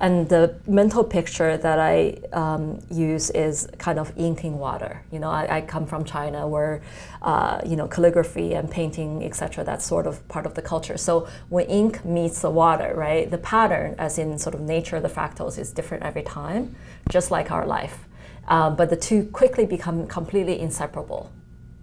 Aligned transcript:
And 0.00 0.28
the 0.28 0.56
mental 0.66 1.02
picture 1.04 1.56
that 1.56 1.78
I 1.78 2.18
um, 2.32 2.80
use 2.90 3.30
is 3.30 3.68
kind 3.78 3.98
of 3.98 4.12
inking 4.16 4.58
water. 4.58 5.02
You 5.10 5.18
know, 5.18 5.30
I, 5.30 5.56
I 5.56 5.60
come 5.62 5.86
from 5.86 6.04
China 6.04 6.46
where, 6.46 6.82
uh, 7.22 7.60
you 7.64 7.76
know, 7.76 7.88
calligraphy 7.88 8.54
and 8.54 8.70
painting, 8.70 9.24
etc. 9.24 9.64
That's 9.64 9.86
sort 9.86 10.06
of 10.06 10.26
part 10.28 10.44
of 10.44 10.54
the 10.54 10.62
culture. 10.62 10.98
So 10.98 11.28
when 11.48 11.66
ink 11.66 12.04
meets 12.04 12.40
the 12.42 12.50
water, 12.50 12.92
right, 12.94 13.30
the 13.30 13.38
pattern, 13.38 13.94
as 13.98 14.18
in 14.18 14.38
sort 14.38 14.54
of 14.54 14.60
nature, 14.60 15.00
the 15.00 15.08
fractals, 15.08 15.58
is 15.58 15.72
different 15.72 16.02
every 16.02 16.22
time, 16.22 16.76
just 17.08 17.30
like 17.30 17.50
our 17.50 17.66
life. 17.66 18.06
Um, 18.48 18.76
but 18.76 18.90
the 18.90 18.96
two 18.96 19.24
quickly 19.24 19.66
become 19.66 20.06
completely 20.06 20.60
inseparable, 20.60 21.32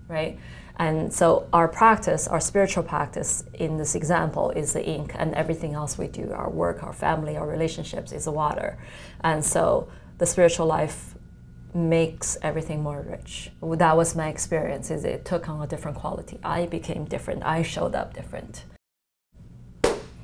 right? 0.07 0.38
And 0.77 1.13
so 1.13 1.47
our 1.53 1.67
practice, 1.67 2.27
our 2.27 2.39
spiritual 2.39 2.83
practice 2.83 3.43
in 3.53 3.77
this 3.77 3.95
example 3.95 4.49
is 4.51 4.73
the 4.73 4.83
ink, 4.83 5.13
and 5.15 5.33
everything 5.35 5.73
else 5.73 5.97
we 5.97 6.07
do, 6.07 6.31
our 6.31 6.49
work, 6.49 6.83
our 6.83 6.93
family, 6.93 7.38
our 7.38 7.47
relationships, 7.47 8.11
is 8.11 8.25
the 8.25 8.31
water. 8.31 8.77
And 9.21 9.45
so 9.45 9.88
the 10.17 10.25
spiritual 10.25 10.65
life 10.65 11.15
makes 11.75 12.38
everything 12.41 12.81
more 12.81 13.01
rich. 13.01 13.51
That 13.62 13.98
was 13.98 14.15
my 14.15 14.29
experience. 14.29 14.91
Is 14.91 15.05
it 15.05 15.25
took 15.25 15.49
on 15.49 15.62
a 15.62 15.67
different 15.67 15.98
quality. 15.98 16.39
I 16.43 16.65
became 16.67 17.05
different. 17.05 17.43
I 17.43 17.63
showed 17.63 17.95
up 17.95 18.13
different. 18.13 18.65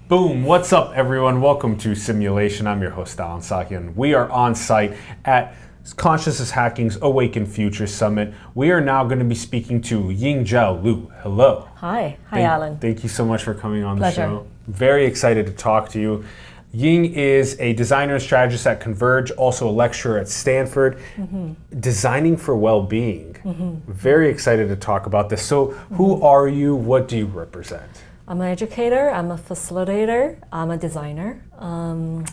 Boom! 0.07 0.43
What's 0.43 0.73
up, 0.73 0.93
everyone? 0.95 1.39
Welcome 1.39 1.77
to 1.79 1.93
Simulation. 1.93 2.65
I'm 2.65 2.81
your 2.81 2.89
host, 2.91 3.19
Allen 3.19 3.41
Saakyan. 3.41 3.95
We 3.95 4.15
are 4.15 4.27
on 4.31 4.55
site 4.55 4.97
at 5.23 5.55
Consciousness 5.93 6.51
Hacking's 6.51 6.97
Awaken 7.01 7.45
Future 7.45 7.87
Summit. 7.87 8.33
We 8.55 8.71
are 8.71 8.81
now 8.81 9.03
going 9.03 9.19
to 9.19 9.25
be 9.25 9.35
speaking 9.35 9.81
to 9.83 10.09
Ying 10.09 10.45
Zhao 10.45 10.83
Lu. 10.83 11.11
Hello. 11.21 11.67
Hi. 11.75 12.17
Hi, 12.29 12.37
thank, 12.37 12.47
Allen. 12.47 12.77
Thank 12.79 13.03
you 13.03 13.09
so 13.09 13.25
much 13.25 13.43
for 13.43 13.53
coming 13.53 13.83
on 13.83 13.97
Pleasure. 13.97 14.21
the 14.21 14.27
show. 14.27 14.47
Very 14.67 15.05
excited 15.05 15.45
to 15.47 15.51
talk 15.53 15.89
to 15.89 15.99
you. 15.99 16.25
Ying 16.71 17.05
is 17.13 17.59
a 17.59 17.73
designer 17.73 18.15
and 18.15 18.23
strategist 18.23 18.67
at 18.67 18.79
Converge, 18.79 19.31
also 19.31 19.67
a 19.67 19.71
lecturer 19.71 20.19
at 20.19 20.29
Stanford, 20.29 20.99
mm-hmm. 21.15 21.53
designing 21.79 22.37
for 22.37 22.55
well 22.55 22.83
being. 22.83 23.33
Mm-hmm. 23.43 23.91
Very 23.91 24.29
excited 24.29 24.67
to 24.67 24.75
talk 24.75 25.07
about 25.07 25.29
this. 25.29 25.41
So, 25.41 25.71
who 25.93 26.15
mm-hmm. 26.15 26.25
are 26.25 26.47
you? 26.47 26.75
What 26.75 27.07
do 27.07 27.17
you 27.17 27.25
represent? 27.25 28.03
I'm 28.27 28.41
an 28.41 28.47
educator, 28.47 29.09
I'm 29.09 29.31
a 29.31 29.37
facilitator, 29.37 30.37
I'm 30.51 30.69
a 30.69 30.77
designer. 30.77 31.43
Um, 31.57 32.25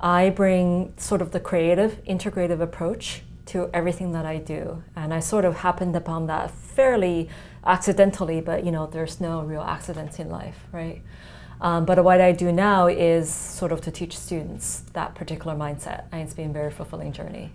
I 0.00 0.30
bring 0.30 0.94
sort 0.96 1.20
of 1.20 1.30
the 1.30 1.40
creative, 1.40 2.02
integrative 2.04 2.60
approach 2.60 3.22
to 3.46 3.68
everything 3.74 4.12
that 4.12 4.24
I 4.24 4.38
do. 4.38 4.82
And 4.96 5.12
I 5.12 5.20
sort 5.20 5.44
of 5.44 5.56
happened 5.56 5.94
upon 5.94 6.26
that 6.28 6.50
fairly 6.50 7.28
accidentally, 7.64 8.40
but 8.40 8.64
you 8.64 8.70
know, 8.70 8.86
there's 8.86 9.20
no 9.20 9.42
real 9.42 9.60
accidents 9.60 10.18
in 10.18 10.30
life, 10.30 10.58
right? 10.72 11.02
Um, 11.60 11.84
but 11.84 12.02
what 12.02 12.20
I 12.20 12.32
do 12.32 12.50
now 12.52 12.86
is 12.86 13.32
sort 13.32 13.72
of 13.72 13.82
to 13.82 13.90
teach 13.90 14.16
students 14.16 14.84
that 14.94 15.14
particular 15.14 15.54
mindset, 15.54 16.04
and 16.10 16.22
it's 16.22 16.32
been 16.32 16.50
a 16.50 16.52
very 16.52 16.70
fulfilling 16.70 17.12
journey. 17.12 17.52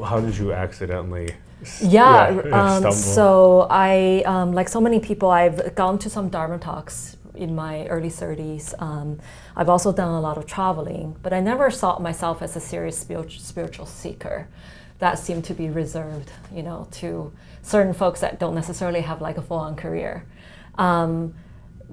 How 0.00 0.20
did 0.20 0.36
you 0.36 0.52
accidentally? 0.52 1.34
Yeah, 1.80 2.42
yeah 2.44 2.76
um, 2.76 2.92
so 2.92 3.66
I, 3.68 4.22
um, 4.26 4.52
like 4.52 4.68
so 4.68 4.80
many 4.80 5.00
people, 5.00 5.30
I've 5.30 5.74
gone 5.74 5.98
to 6.00 6.10
some 6.10 6.28
Dharma 6.28 6.58
talks 6.58 7.15
in 7.36 7.54
my 7.54 7.86
early 7.86 8.08
30s. 8.08 8.74
Um, 8.80 9.18
I've 9.54 9.68
also 9.68 9.92
done 9.92 10.12
a 10.12 10.20
lot 10.20 10.38
of 10.38 10.46
traveling, 10.46 11.16
but 11.22 11.32
I 11.32 11.40
never 11.40 11.70
saw 11.70 11.98
myself 11.98 12.42
as 12.42 12.56
a 12.56 12.60
serious 12.60 12.98
spiritual 12.98 13.86
seeker. 13.86 14.48
That 14.98 15.18
seemed 15.18 15.44
to 15.44 15.54
be 15.54 15.68
reserved, 15.68 16.30
you 16.52 16.62
know, 16.62 16.88
to 16.92 17.32
certain 17.62 17.92
folks 17.92 18.20
that 18.20 18.40
don't 18.40 18.54
necessarily 18.54 19.02
have 19.02 19.20
like 19.20 19.36
a 19.36 19.42
full-on 19.42 19.76
career. 19.76 20.24
Um, 20.78 21.34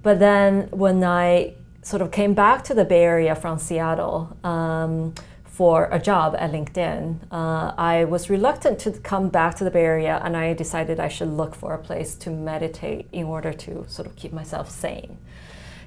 but 0.01 0.19
then 0.19 0.67
when 0.71 1.03
I 1.03 1.55
sort 1.81 2.01
of 2.01 2.11
came 2.11 2.33
back 2.33 2.63
to 2.65 2.73
the 2.73 2.85
Bay 2.85 3.03
Area 3.03 3.35
from 3.35 3.57
Seattle 3.59 4.37
um, 4.43 5.13
for 5.43 5.89
a 5.91 5.99
job 5.99 6.35
at 6.37 6.51
LinkedIn, 6.51 7.27
uh, 7.31 7.73
I 7.77 8.05
was 8.05 8.29
reluctant 8.29 8.79
to 8.79 8.91
come 8.91 9.29
back 9.29 9.55
to 9.55 9.63
the 9.63 9.71
Bay 9.71 9.83
Area, 9.83 10.21
and 10.23 10.35
I 10.35 10.53
decided 10.53 10.99
I 10.99 11.09
should 11.09 11.29
look 11.29 11.55
for 11.55 11.73
a 11.73 11.77
place 11.77 12.15
to 12.15 12.29
meditate 12.29 13.07
in 13.11 13.25
order 13.25 13.53
to 13.53 13.85
sort 13.87 14.07
of 14.07 14.15
keep 14.15 14.33
myself 14.33 14.69
sane 14.69 15.17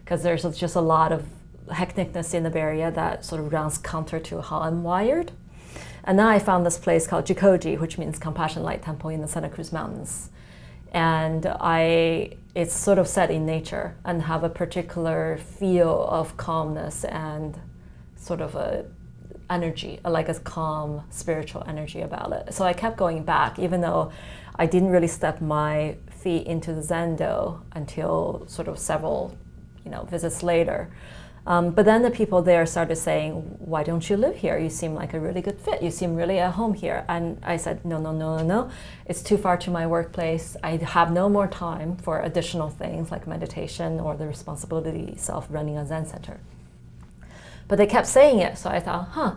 because 0.06 0.22
there's 0.22 0.44
just 0.56 0.76
a 0.76 0.80
lot 0.80 1.10
of 1.10 1.26
hecticness 1.66 2.32
in 2.32 2.44
the 2.44 2.56
Area 2.56 2.92
that 2.92 3.24
sort 3.24 3.40
of 3.40 3.52
runs 3.52 3.76
counter 3.76 4.20
to 4.20 4.40
how 4.40 4.60
I'm 4.60 4.84
wired. 4.84 5.32
And 6.04 6.16
then 6.16 6.28
I 6.28 6.38
found 6.38 6.64
this 6.64 6.78
place 6.78 7.08
called 7.08 7.24
Jikoji, 7.24 7.80
which 7.80 7.98
means 7.98 8.16
Compassion 8.16 8.62
Light 8.62 8.82
Temple 8.82 9.10
in 9.10 9.20
the 9.20 9.26
Santa 9.26 9.48
Cruz 9.48 9.72
Mountains. 9.72 10.30
And 10.92 11.44
I, 11.44 12.36
it's 12.54 12.72
sort 12.72 13.00
of 13.00 13.08
set 13.08 13.32
in 13.32 13.44
nature 13.44 13.96
and 14.04 14.22
have 14.22 14.44
a 14.44 14.48
particular 14.48 15.38
feel 15.38 16.06
of 16.08 16.36
calmness 16.36 17.04
and 17.04 17.58
sort 18.14 18.40
of 18.40 18.54
a 18.54 18.84
energy, 19.50 19.98
like 20.04 20.28
a 20.28 20.34
calm 20.34 21.02
spiritual 21.10 21.64
energy 21.66 22.00
about 22.00 22.32
it. 22.32 22.54
So 22.54 22.64
I 22.64 22.74
kept 22.74 22.96
going 22.96 23.24
back, 23.24 23.58
even 23.58 23.80
though 23.80 24.12
I 24.54 24.66
didn't 24.66 24.90
really 24.90 25.08
step 25.08 25.40
my 25.40 25.96
feet 26.10 26.46
into 26.46 26.72
the 26.72 26.80
Zendo 26.80 27.60
until 27.72 28.44
sort 28.46 28.68
of 28.68 28.78
several 28.78 29.36
you 29.86 29.90
know, 29.92 30.02
visits 30.04 30.42
later. 30.42 30.90
Um, 31.46 31.70
but 31.70 31.84
then 31.84 32.02
the 32.02 32.10
people 32.10 32.42
there 32.42 32.66
started 32.66 32.96
saying, 32.96 33.30
"Why 33.60 33.84
don't 33.84 34.10
you 34.10 34.16
live 34.16 34.36
here? 34.36 34.58
You 34.58 34.68
seem 34.68 34.94
like 34.94 35.14
a 35.14 35.20
really 35.20 35.40
good 35.40 35.60
fit. 35.60 35.80
You 35.80 35.92
seem 35.92 36.16
really 36.16 36.40
at 36.40 36.54
home 36.54 36.74
here." 36.74 37.04
And 37.08 37.38
I 37.44 37.56
said, 37.56 37.84
"No, 37.84 37.98
no, 37.98 38.10
no, 38.10 38.38
no, 38.38 38.44
no. 38.44 38.70
It's 39.06 39.22
too 39.22 39.38
far 39.38 39.56
to 39.58 39.70
my 39.70 39.86
workplace. 39.86 40.56
I 40.64 40.76
have 40.98 41.12
no 41.12 41.28
more 41.28 41.46
time 41.46 41.96
for 41.96 42.20
additional 42.20 42.68
things 42.68 43.12
like 43.12 43.28
meditation 43.28 44.00
or 44.00 44.16
the 44.16 44.26
responsibility 44.26 45.16
of 45.28 45.46
running 45.48 45.78
a 45.78 45.86
Zen 45.86 46.06
center." 46.06 46.40
But 47.68 47.78
they 47.78 47.86
kept 47.86 48.08
saying 48.08 48.40
it, 48.40 48.58
so 48.58 48.68
I 48.68 48.80
thought, 48.80 49.08
"Huh." 49.12 49.32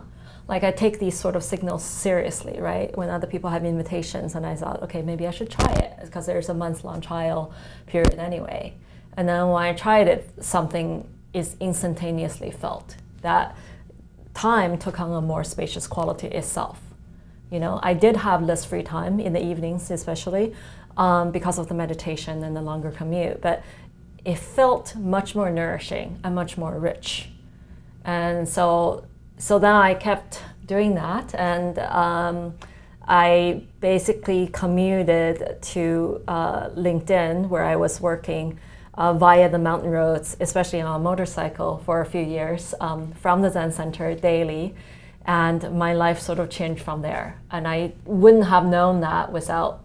Like 0.48 0.64
I 0.64 0.72
take 0.72 0.98
these 0.98 1.16
sort 1.16 1.36
of 1.36 1.44
signals 1.44 1.84
seriously, 1.84 2.60
right? 2.60 2.90
When 2.98 3.08
other 3.08 3.28
people 3.28 3.50
have 3.50 3.64
invitations, 3.64 4.34
and 4.34 4.44
I 4.44 4.56
thought, 4.56 4.82
okay, 4.82 5.00
maybe 5.00 5.28
I 5.28 5.30
should 5.30 5.48
try 5.48 5.72
it 5.74 5.92
because 6.02 6.26
there's 6.26 6.48
a 6.48 6.54
month-long 6.54 7.00
trial 7.00 7.52
period 7.86 8.18
anyway. 8.18 8.74
And 9.20 9.28
then 9.28 9.50
when 9.50 9.62
I 9.62 9.74
tried 9.74 10.08
it, 10.08 10.32
something 10.40 11.06
is 11.34 11.54
instantaneously 11.60 12.50
felt. 12.50 12.96
That 13.20 13.54
time 14.32 14.78
took 14.78 14.98
on 14.98 15.12
a 15.12 15.20
more 15.20 15.44
spacious 15.44 15.86
quality 15.86 16.28
itself. 16.28 16.80
You 17.50 17.60
know, 17.60 17.80
I 17.82 17.92
did 17.92 18.16
have 18.16 18.42
less 18.42 18.64
free 18.64 18.82
time 18.82 19.20
in 19.20 19.34
the 19.34 19.44
evenings, 19.44 19.90
especially 19.90 20.54
um, 20.96 21.32
because 21.32 21.58
of 21.58 21.68
the 21.68 21.74
meditation 21.74 22.42
and 22.42 22.56
the 22.56 22.62
longer 22.62 22.90
commute, 22.90 23.42
but 23.42 23.62
it 24.24 24.38
felt 24.38 24.96
much 24.96 25.34
more 25.34 25.50
nourishing 25.50 26.18
and 26.24 26.34
much 26.34 26.56
more 26.56 26.78
rich. 26.78 27.28
And 28.06 28.48
so, 28.48 29.04
so 29.36 29.58
then 29.58 29.74
I 29.74 29.92
kept 29.92 30.42
doing 30.64 30.94
that, 30.94 31.34
and 31.34 31.78
um, 31.78 32.54
I 33.06 33.64
basically 33.80 34.46
commuted 34.46 35.60
to 35.60 36.22
uh, 36.26 36.70
LinkedIn, 36.70 37.50
where 37.50 37.64
I 37.64 37.76
was 37.76 38.00
working 38.00 38.58
uh, 39.00 39.14
via 39.14 39.48
the 39.48 39.58
mountain 39.58 39.88
roads, 39.88 40.36
especially 40.40 40.78
on 40.82 41.00
a 41.00 41.02
motorcycle, 41.02 41.78
for 41.86 42.02
a 42.02 42.06
few 42.06 42.20
years 42.20 42.74
um, 42.80 43.10
from 43.12 43.40
the 43.40 43.48
Zen 43.48 43.72
Center 43.72 44.14
daily. 44.14 44.74
And 45.24 45.78
my 45.78 45.94
life 45.94 46.20
sort 46.20 46.38
of 46.38 46.50
changed 46.50 46.82
from 46.82 47.00
there. 47.00 47.40
And 47.50 47.66
I 47.66 47.92
wouldn't 48.04 48.46
have 48.48 48.66
known 48.66 49.00
that 49.00 49.32
without 49.32 49.82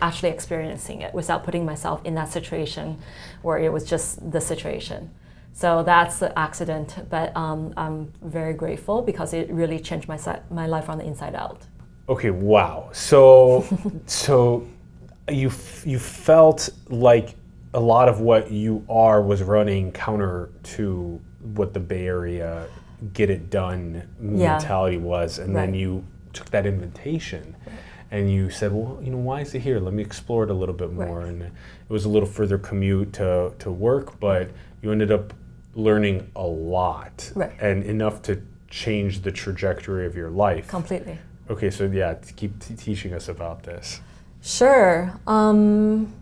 actually 0.00 0.28
experiencing 0.28 1.00
it, 1.00 1.14
without 1.14 1.42
putting 1.42 1.64
myself 1.64 2.00
in 2.04 2.14
that 2.14 2.28
situation 2.28 2.98
where 3.42 3.58
it 3.58 3.72
was 3.72 3.84
just 3.84 4.30
the 4.30 4.40
situation. 4.40 5.10
So 5.52 5.82
that's 5.82 6.20
the 6.20 6.36
accident, 6.38 7.08
but 7.10 7.36
um, 7.36 7.74
I'm 7.76 8.12
very 8.22 8.54
grateful 8.54 9.02
because 9.02 9.32
it 9.32 9.50
really 9.50 9.80
changed 9.80 10.06
my, 10.06 10.18
my 10.50 10.66
life 10.66 10.84
from 10.84 10.98
the 10.98 11.04
inside 11.04 11.34
out. 11.34 11.62
Okay, 12.08 12.30
wow. 12.30 12.88
So, 12.92 13.66
so 14.06 14.64
you, 15.28 15.50
you 15.84 15.98
felt 15.98 16.68
like 16.88 17.34
a 17.74 17.80
lot 17.80 18.08
of 18.08 18.20
what 18.20 18.50
you 18.50 18.84
are 18.88 19.22
was 19.22 19.42
running 19.42 19.92
counter 19.92 20.50
to 20.62 21.20
what 21.54 21.74
the 21.74 21.80
Bay 21.80 22.06
Area 22.06 22.68
get 23.12 23.28
it 23.28 23.50
done 23.50 24.08
yeah. 24.20 24.56
mentality 24.56 24.96
was, 24.96 25.38
and 25.38 25.54
right. 25.54 25.66
then 25.66 25.74
you 25.74 26.04
took 26.32 26.50
that 26.50 26.66
invitation 26.66 27.56
and 28.10 28.30
you 28.30 28.50
said, 28.50 28.72
well, 28.72 29.00
you 29.02 29.10
know, 29.10 29.18
why 29.18 29.40
is 29.40 29.54
it 29.54 29.60
here? 29.60 29.80
Let 29.80 29.92
me 29.92 30.02
explore 30.02 30.44
it 30.44 30.50
a 30.50 30.54
little 30.54 30.74
bit 30.74 30.92
more. 30.92 31.20
Right. 31.20 31.28
And 31.28 31.42
it 31.42 31.52
was 31.88 32.04
a 32.04 32.08
little 32.08 32.28
further 32.28 32.56
commute 32.56 33.12
to, 33.14 33.52
to 33.58 33.70
work, 33.70 34.20
but 34.20 34.50
you 34.80 34.92
ended 34.92 35.10
up 35.10 35.34
learning 35.74 36.30
a 36.36 36.46
lot 36.46 37.30
right. 37.34 37.52
and 37.60 37.82
enough 37.82 38.22
to 38.22 38.40
change 38.70 39.22
the 39.22 39.32
trajectory 39.32 40.06
of 40.06 40.14
your 40.14 40.30
life. 40.30 40.68
Completely. 40.68 41.18
Okay, 41.50 41.70
so 41.70 41.84
yeah, 41.84 42.14
keep 42.36 42.58
teaching 42.76 43.12
us 43.12 43.28
about 43.28 43.62
this. 43.62 44.00
Sure. 44.42 45.18
Um, 45.26 46.12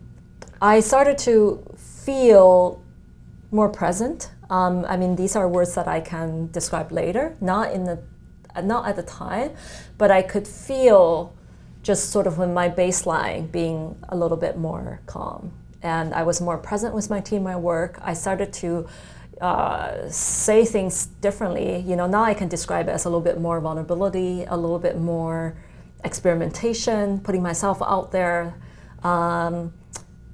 I 0.64 0.80
started 0.80 1.18
to 1.18 1.62
feel 1.76 2.82
more 3.50 3.68
present. 3.68 4.30
Um, 4.48 4.86
I 4.88 4.96
mean, 4.96 5.14
these 5.14 5.36
are 5.36 5.46
words 5.46 5.74
that 5.74 5.86
I 5.86 6.00
can 6.00 6.50
describe 6.52 6.90
later, 6.90 7.36
not 7.42 7.72
in 7.74 7.84
the, 7.84 8.02
not 8.62 8.88
at 8.88 8.96
the 8.96 9.02
time, 9.02 9.50
but 9.98 10.10
I 10.10 10.22
could 10.22 10.48
feel 10.48 11.34
just 11.82 12.08
sort 12.08 12.26
of 12.26 12.38
in 12.40 12.54
my 12.54 12.70
baseline 12.70 13.52
being 13.52 14.02
a 14.08 14.16
little 14.16 14.38
bit 14.38 14.56
more 14.56 15.02
calm. 15.04 15.52
And 15.82 16.14
I 16.14 16.22
was 16.22 16.40
more 16.40 16.56
present 16.56 16.94
with 16.94 17.10
my 17.10 17.20
team, 17.20 17.42
my 17.42 17.56
work. 17.56 17.98
I 18.00 18.14
started 18.14 18.50
to 18.54 18.88
uh, 19.42 20.08
say 20.08 20.64
things 20.64 21.08
differently. 21.20 21.80
You 21.80 21.94
know, 21.94 22.06
now 22.06 22.22
I 22.22 22.32
can 22.32 22.48
describe 22.48 22.88
it 22.88 22.92
as 22.92 23.04
a 23.04 23.10
little 23.10 23.20
bit 23.20 23.38
more 23.38 23.60
vulnerability, 23.60 24.44
a 24.44 24.56
little 24.56 24.78
bit 24.78 24.98
more 24.98 25.58
experimentation, 26.04 27.20
putting 27.20 27.42
myself 27.42 27.82
out 27.82 28.12
there. 28.12 28.54
Um, 29.02 29.74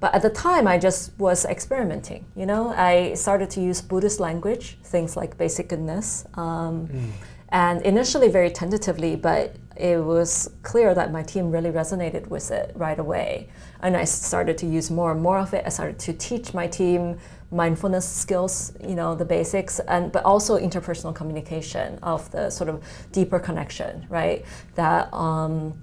but 0.01 0.15
at 0.15 0.23
the 0.23 0.31
time, 0.31 0.67
I 0.67 0.79
just 0.79 1.17
was 1.19 1.45
experimenting. 1.45 2.25
You 2.35 2.47
know, 2.47 2.73
I 2.75 3.13
started 3.13 3.51
to 3.51 3.61
use 3.61 3.81
Buddhist 3.81 4.19
language, 4.19 4.79
things 4.83 5.15
like 5.15 5.37
basic 5.37 5.69
goodness, 5.69 6.25
um, 6.33 6.87
mm. 6.87 7.11
and 7.49 7.83
initially 7.83 8.27
very 8.27 8.49
tentatively, 8.49 9.15
but 9.15 9.55
it 9.77 10.03
was 10.03 10.49
clear 10.63 10.95
that 10.95 11.11
my 11.11 11.21
team 11.21 11.51
really 11.51 11.69
resonated 11.69 12.27
with 12.27 12.49
it 12.49 12.71
right 12.75 12.97
away. 12.97 13.49
And 13.83 13.95
I 13.95 14.05
started 14.05 14.57
to 14.57 14.65
use 14.65 14.89
more 14.89 15.11
and 15.11 15.21
more 15.21 15.37
of 15.37 15.53
it. 15.53 15.63
I 15.67 15.69
started 15.69 15.99
to 15.99 16.13
teach 16.13 16.51
my 16.51 16.65
team 16.65 17.19
mindfulness 17.51 18.07
skills, 18.09 18.73
you 18.81 18.95
know, 18.95 19.13
the 19.13 19.25
basics, 19.25 19.79
and 19.81 20.11
but 20.11 20.23
also 20.23 20.57
interpersonal 20.57 21.13
communication 21.13 21.99
of 22.01 22.31
the 22.31 22.49
sort 22.49 22.69
of 22.69 22.83
deeper 23.11 23.37
connection, 23.37 24.07
right? 24.09 24.45
That 24.73 25.13
um, 25.13 25.77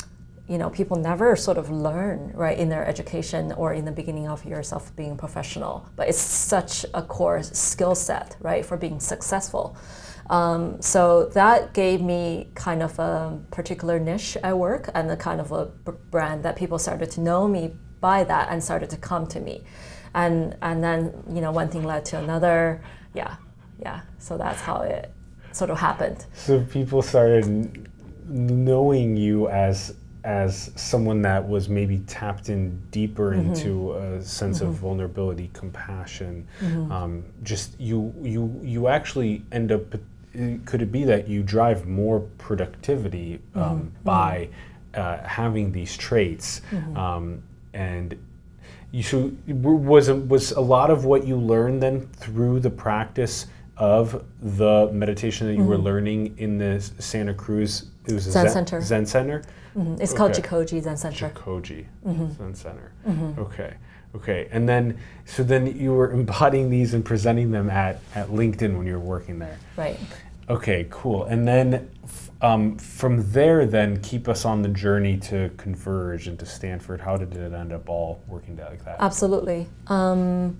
you 0.48 0.58
know 0.58 0.70
people 0.70 0.96
never 0.96 1.36
sort 1.36 1.58
of 1.58 1.70
learn 1.70 2.32
right 2.34 2.58
in 2.58 2.68
their 2.68 2.86
education 2.86 3.52
or 3.52 3.72
in 3.74 3.84
the 3.84 3.92
beginning 3.92 4.28
of 4.28 4.44
yourself 4.44 4.94
being 4.96 5.16
professional, 5.16 5.88
but 5.96 6.08
it's 6.08 6.18
such 6.18 6.86
a 6.94 7.02
core 7.02 7.42
skill 7.42 7.94
set, 7.94 8.36
right, 8.40 8.64
for 8.64 8.76
being 8.76 9.00
successful. 9.00 9.76
Um, 10.30 10.82
so 10.82 11.26
that 11.26 11.72
gave 11.72 12.02
me 12.02 12.48
kind 12.54 12.82
of 12.82 12.98
a 12.98 13.40
particular 13.50 13.98
niche 13.98 14.36
at 14.42 14.56
work 14.56 14.90
and 14.94 15.10
a 15.10 15.16
kind 15.16 15.40
of 15.40 15.52
a 15.52 15.66
brand 16.10 16.42
that 16.44 16.56
people 16.56 16.78
started 16.78 17.10
to 17.12 17.20
know 17.20 17.48
me 17.48 17.74
by 18.00 18.24
that 18.24 18.48
and 18.50 18.62
started 18.62 18.90
to 18.90 18.96
come 18.96 19.26
to 19.28 19.40
me. 19.40 19.64
And 20.14 20.56
and 20.62 20.82
then 20.82 21.22
you 21.30 21.40
know 21.40 21.52
one 21.52 21.68
thing 21.68 21.84
led 21.84 22.04
to 22.06 22.18
another. 22.18 22.82
Yeah 23.14 23.36
yeah. 23.80 24.00
So 24.18 24.36
that's 24.36 24.60
how 24.60 24.80
it 24.80 25.12
sort 25.52 25.70
of 25.70 25.78
happened. 25.78 26.26
So 26.34 26.64
people 26.64 27.02
started 27.02 27.88
knowing 28.26 29.16
you 29.16 29.48
as 29.48 29.94
as 30.28 30.70
someone 30.76 31.22
that 31.22 31.48
was 31.48 31.70
maybe 31.70 32.00
tapped 32.00 32.50
in 32.50 32.78
deeper 32.90 33.30
mm-hmm. 33.30 33.48
into 33.48 33.94
a 33.94 34.22
sense 34.22 34.58
mm-hmm. 34.58 34.68
of 34.68 34.74
vulnerability 34.74 35.48
compassion 35.54 36.46
mm-hmm. 36.60 36.92
um, 36.92 37.24
just 37.42 37.80
you 37.80 38.12
you 38.20 38.60
you 38.62 38.88
actually 38.88 39.42
end 39.52 39.72
up 39.72 39.80
could 40.66 40.82
it 40.82 40.92
be 40.92 41.02
that 41.02 41.28
you 41.28 41.42
drive 41.42 41.86
more 41.86 42.20
productivity 42.36 43.40
um, 43.54 43.62
mm-hmm. 43.62 43.88
by 44.04 44.46
uh, 44.94 45.16
having 45.26 45.72
these 45.72 45.96
traits 45.96 46.60
mm-hmm. 46.70 46.94
um, 46.94 47.42
and 47.72 48.14
you 48.92 49.02
should, 49.02 49.34
was 49.64 50.10
was 50.10 50.52
a 50.52 50.60
lot 50.60 50.90
of 50.90 51.06
what 51.06 51.26
you 51.26 51.36
learned 51.36 51.82
then 51.82 52.06
through 52.08 52.60
the 52.60 52.70
practice 52.70 53.46
of 53.78 54.22
the 54.42 54.90
meditation 54.92 55.46
that 55.46 55.54
you 55.54 55.60
mm-hmm. 55.60 55.70
were 55.70 55.78
learning 55.78 56.34
in 56.36 56.58
the 56.58 56.78
Santa 56.98 57.32
Cruz 57.32 57.86
it 58.06 58.12
was 58.14 58.24
Zen, 58.24 58.44
Zen 58.44 58.52
Center. 58.52 58.80
Zen 58.80 59.06
Center. 59.06 59.42
Mm-hmm. 59.78 60.02
It's 60.02 60.12
okay. 60.12 60.18
called 60.18 60.32
Jikoji 60.32 60.82
Zen 60.82 60.96
Center. 60.96 61.30
Jikoji 61.30 61.86
mm-hmm. 62.04 62.32
Zen 62.32 62.54
Center. 62.54 62.92
Mm-hmm. 63.06 63.40
Okay. 63.40 63.74
Okay, 64.14 64.48
and 64.50 64.66
then 64.66 64.98
so 65.26 65.42
then 65.42 65.78
you 65.78 65.92
were 65.92 66.10
embodying 66.10 66.70
these 66.70 66.94
and 66.94 67.04
presenting 67.04 67.50
them 67.50 67.68
at, 67.68 68.00
at 68.14 68.28
LinkedIn 68.28 68.76
when 68.76 68.86
you 68.86 68.94
were 68.94 68.98
working 68.98 69.38
there. 69.38 69.58
Right. 69.76 70.00
Okay, 70.48 70.86
cool. 70.88 71.24
And 71.24 71.46
then 71.46 71.90
um, 72.40 72.78
from 72.78 73.30
there, 73.32 73.66
then 73.66 74.00
keep 74.00 74.26
us 74.26 74.46
on 74.46 74.62
the 74.62 74.68
journey 74.70 75.18
to 75.18 75.50
Converge 75.58 76.26
and 76.26 76.38
to 76.38 76.46
Stanford. 76.46 77.02
How 77.02 77.18
did 77.18 77.34
it 77.36 77.52
end 77.52 77.72
up 77.72 77.88
all 77.88 78.22
working 78.28 78.58
out 78.60 78.70
like 78.70 78.84
that? 78.86 78.96
Absolutely. 78.98 79.68
Um, 79.88 80.58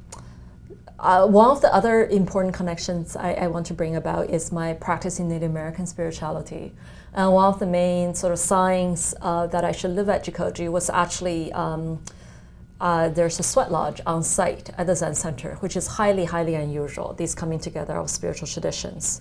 uh, 0.99 1.27
one 1.27 1.51
of 1.51 1.61
the 1.61 1.73
other 1.73 2.07
important 2.07 2.55
connections 2.55 3.15
I, 3.15 3.33
I, 3.35 3.47
want 3.47 3.67
to 3.67 3.75
bring 3.75 3.95
about 3.95 4.31
is 4.31 4.51
my 4.51 4.75
practice 4.75 5.21
in 5.21 5.29
Native 5.29 5.51
American 5.51 5.87
spirituality. 5.87 6.75
And 7.15 7.33
one 7.33 7.47
of 7.47 7.61
the 7.61 7.67
main 7.67 8.15
sort 8.15 8.33
of 8.33 8.39
signs 8.41 9.15
uh, 9.23 9.47
that 9.47 9.65
I 9.65 9.71
should 9.71 9.93
live 9.93 10.09
at 10.09 10.25
Jikoji 10.25 10.71
was 10.71 10.91
actually 10.91 11.53
um, 11.53 12.01
uh, 12.81 13.09
there's 13.09 13.41
a 13.41 13.43
sweat 13.43 13.73
lodge 13.73 14.01
on 14.07 14.23
site 14.23 14.71
at 14.79 14.87
the 14.87 14.95
Zen 14.95 15.15
Center, 15.15 15.57
which 15.57 15.77
is 15.77 15.87
highly, 15.87 16.25
highly 16.25 16.55
unusual, 16.55 17.13
these 17.15 17.35
coming 17.35 17.59
together 17.59 17.97
of 17.97 18.09
spiritual 18.09 18.47
traditions. 18.47 19.21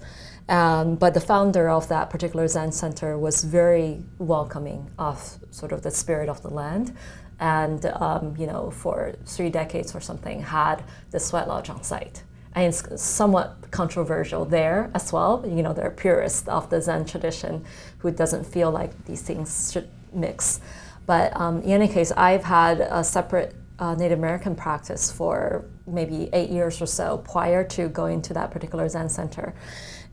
Um, 0.50 0.96
but 0.96 1.14
the 1.14 1.20
founder 1.20 1.70
of 1.70 1.88
that 1.90 2.10
particular 2.10 2.48
Zen 2.48 2.72
center 2.72 3.18
was 3.18 3.44
very 3.44 4.04
welcoming 4.18 4.90
of 4.98 5.40
sort 5.52 5.72
of 5.72 5.82
the 5.82 5.92
spirit 5.92 6.30
of 6.30 6.42
the 6.42 6.50
land. 6.50 6.96
And, 7.40 7.86
um, 7.86 8.36
you 8.38 8.48
know, 8.48 8.72
for 8.72 9.14
three 9.26 9.50
decades 9.50 9.94
or 9.96 10.02
something, 10.02 10.42
had 10.42 10.84
the 11.12 11.20
sweat 11.20 11.48
lodge 11.48 11.70
on 11.70 11.84
site. 11.84 12.24
And 12.54 12.66
it's 12.66 13.02
somewhat 13.02 13.70
controversial 13.70 14.44
there 14.46 14.90
as 14.96 15.14
well. 15.14 15.44
You 15.46 15.62
know, 15.62 15.74
there 15.74 15.86
are 15.86 15.92
purists 15.92 16.48
of 16.48 16.70
the 16.70 16.82
Zen 16.82 17.06
tradition 17.06 17.64
who 18.00 18.10
doesn't 18.10 18.46
feel 18.46 18.72
like 18.72 19.06
these 19.06 19.22
things 19.22 19.72
should 19.72 19.90
mix. 20.12 20.60
But 21.06 21.36
um, 21.40 21.62
in 21.62 21.72
any 21.72 21.88
case, 21.88 22.12
I've 22.12 22.44
had 22.44 22.82
a 22.82 23.04
separate 23.04 23.56
uh, 23.80 23.94
Native 23.94 24.18
American 24.18 24.56
practice 24.56 25.12
for 25.12 25.66
maybe 25.86 26.30
eight 26.34 26.50
years 26.50 26.82
or 26.82 26.88
so 26.88 27.20
prior 27.20 27.64
to 27.64 27.88
going 27.90 28.22
to 28.24 28.34
that 28.34 28.52
particular 28.52 28.90
Zen 28.90 29.10
center. 29.10 29.54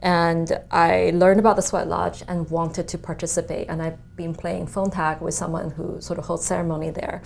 And 0.04 0.60
I 0.70 1.12
learned 1.14 1.40
about 1.40 1.56
the 1.56 1.62
Sweat 1.62 1.88
Lodge 1.88 2.22
and 2.28 2.48
wanted 2.50 2.86
to 2.88 2.98
participate. 2.98 3.68
And 3.70 3.80
I've 3.80 3.98
been 4.16 4.34
playing 4.34 4.66
phone 4.66 4.90
tag 4.90 5.22
with 5.22 5.32
someone 5.32 5.70
who 5.70 5.98
sort 5.98 6.18
of 6.18 6.26
holds 6.26 6.44
ceremony 6.44 6.90
there. 6.90 7.22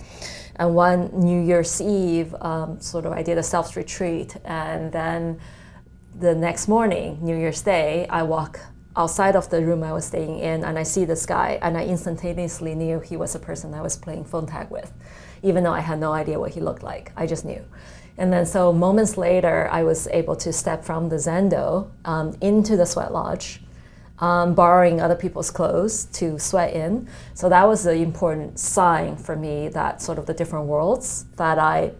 And 0.55 0.73
one 0.73 1.11
New 1.13 1.41
Year's 1.41 1.81
Eve, 1.81 2.33
um, 2.39 2.79
sort 2.79 3.05
of, 3.05 3.11
I 3.11 3.21
did 3.21 3.37
a 3.37 3.43
self 3.43 3.75
retreat. 3.75 4.37
And 4.45 4.93
then 4.93 5.41
the 6.17 6.33
next 6.33 6.69
morning, 6.69 7.19
New 7.21 7.35
Year's 7.35 7.61
Day, 7.61 8.07
I 8.09 8.23
walk 8.23 8.61
outside 8.95 9.35
of 9.35 9.49
the 9.49 9.63
room 9.63 9.83
I 9.83 9.91
was 9.91 10.05
staying 10.05 10.39
in 10.39 10.63
and 10.63 10.77
I 10.77 10.83
see 10.83 11.05
this 11.05 11.25
guy 11.25 11.59
and 11.61 11.77
I 11.77 11.85
instantaneously 11.85 12.75
knew 12.75 12.99
he 12.99 13.15
was 13.15 13.35
a 13.35 13.39
person 13.39 13.73
I 13.73 13.81
was 13.81 13.95
playing 13.95 14.25
phone 14.25 14.45
tag 14.45 14.69
with, 14.69 14.91
even 15.43 15.63
though 15.63 15.73
I 15.73 15.81
had 15.81 15.99
no 15.99 16.13
idea 16.13 16.39
what 16.39 16.51
he 16.53 16.59
looked 16.59 16.83
like. 16.83 17.11
I 17.15 17.25
just 17.25 17.45
knew. 17.45 17.63
And 18.17 18.33
then 18.33 18.45
so 18.45 18.73
moments 18.73 19.17
later, 19.17 19.69
I 19.71 19.83
was 19.83 20.07
able 20.07 20.35
to 20.37 20.51
step 20.51 20.83
from 20.83 21.09
the 21.09 21.15
Zendo 21.15 21.89
um, 22.03 22.35
into 22.41 22.75
the 22.75 22.85
sweat 22.85 23.13
lodge, 23.13 23.61
um, 24.19 24.53
borrowing 24.53 24.99
other 24.99 25.15
people's 25.15 25.49
clothes 25.49 26.05
to 26.13 26.37
sweat 26.37 26.73
in. 26.73 27.07
So 27.33 27.47
that 27.47 27.65
was 27.65 27.83
the 27.83 27.93
important 27.93 28.59
sign 28.59 29.15
for 29.15 29.37
me 29.37 29.69
that 29.69 30.01
sort 30.01 30.17
of 30.19 30.25
the 30.25 30.33
different 30.33 30.65
worlds 30.65 31.25
that 31.37 31.57
I 31.57 31.93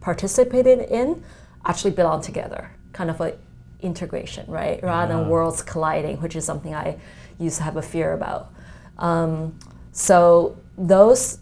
participated 0.00 0.80
in 0.90 1.24
actually 1.64 1.92
belong 1.92 2.20
together, 2.20 2.70
kind 2.92 3.08
of 3.08 3.18
like 3.18 3.38
integration, 3.80 4.44
right? 4.50 4.82
Rather 4.82 5.14
than 5.16 5.28
worlds 5.28 5.62
colliding, 5.62 6.20
which 6.20 6.36
is 6.36 6.44
something 6.44 6.74
I 6.74 6.98
used 7.38 7.56
to 7.58 7.62
have 7.62 7.76
a 7.76 7.82
fear 7.82 8.12
about. 8.12 8.52
Um, 8.98 9.58
so 9.92 10.58
those 10.76 11.38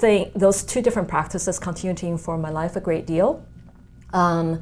thing, 0.00 0.30
those 0.34 0.62
two 0.62 0.82
different 0.82 1.08
practices 1.08 1.58
continue 1.58 1.94
to 1.94 2.06
inform 2.06 2.40
my 2.40 2.50
life 2.50 2.76
a 2.76 2.80
great 2.80 3.06
deal. 3.06 3.44
Um, 4.12 4.60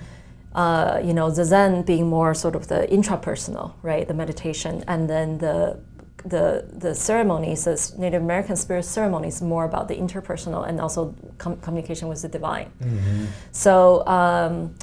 uh, 0.55 1.01
you 1.05 1.15
know, 1.15 1.31
the 1.31 1.45
Zen 1.45 1.83
being 1.83 2.07
more 2.09 2.35
sort 2.35 2.57
of 2.57 2.69
the 2.69 2.87
intrapersonal, 2.91 3.75
right, 3.83 4.07
the 4.07 4.15
meditation, 4.15 4.85
and 4.89 5.09
then 5.09 5.39
the 5.39 5.79
the 6.25 6.67
the 6.85 6.95
ceremonies, 6.95 7.67
Native 7.97 8.23
American 8.23 8.57
spirit 8.57 8.85
ceremonies, 8.85 9.41
more 9.41 9.65
about 9.65 9.87
the 9.89 9.95
interpersonal 9.95 10.69
and 10.69 10.81
also 10.81 11.15
com- 11.39 11.59
communication 11.59 12.09
with 12.09 12.23
the 12.23 12.29
divine. 12.29 12.71
Mm-hmm. 12.83 13.27
So. 13.53 14.07
Um, 14.07 14.75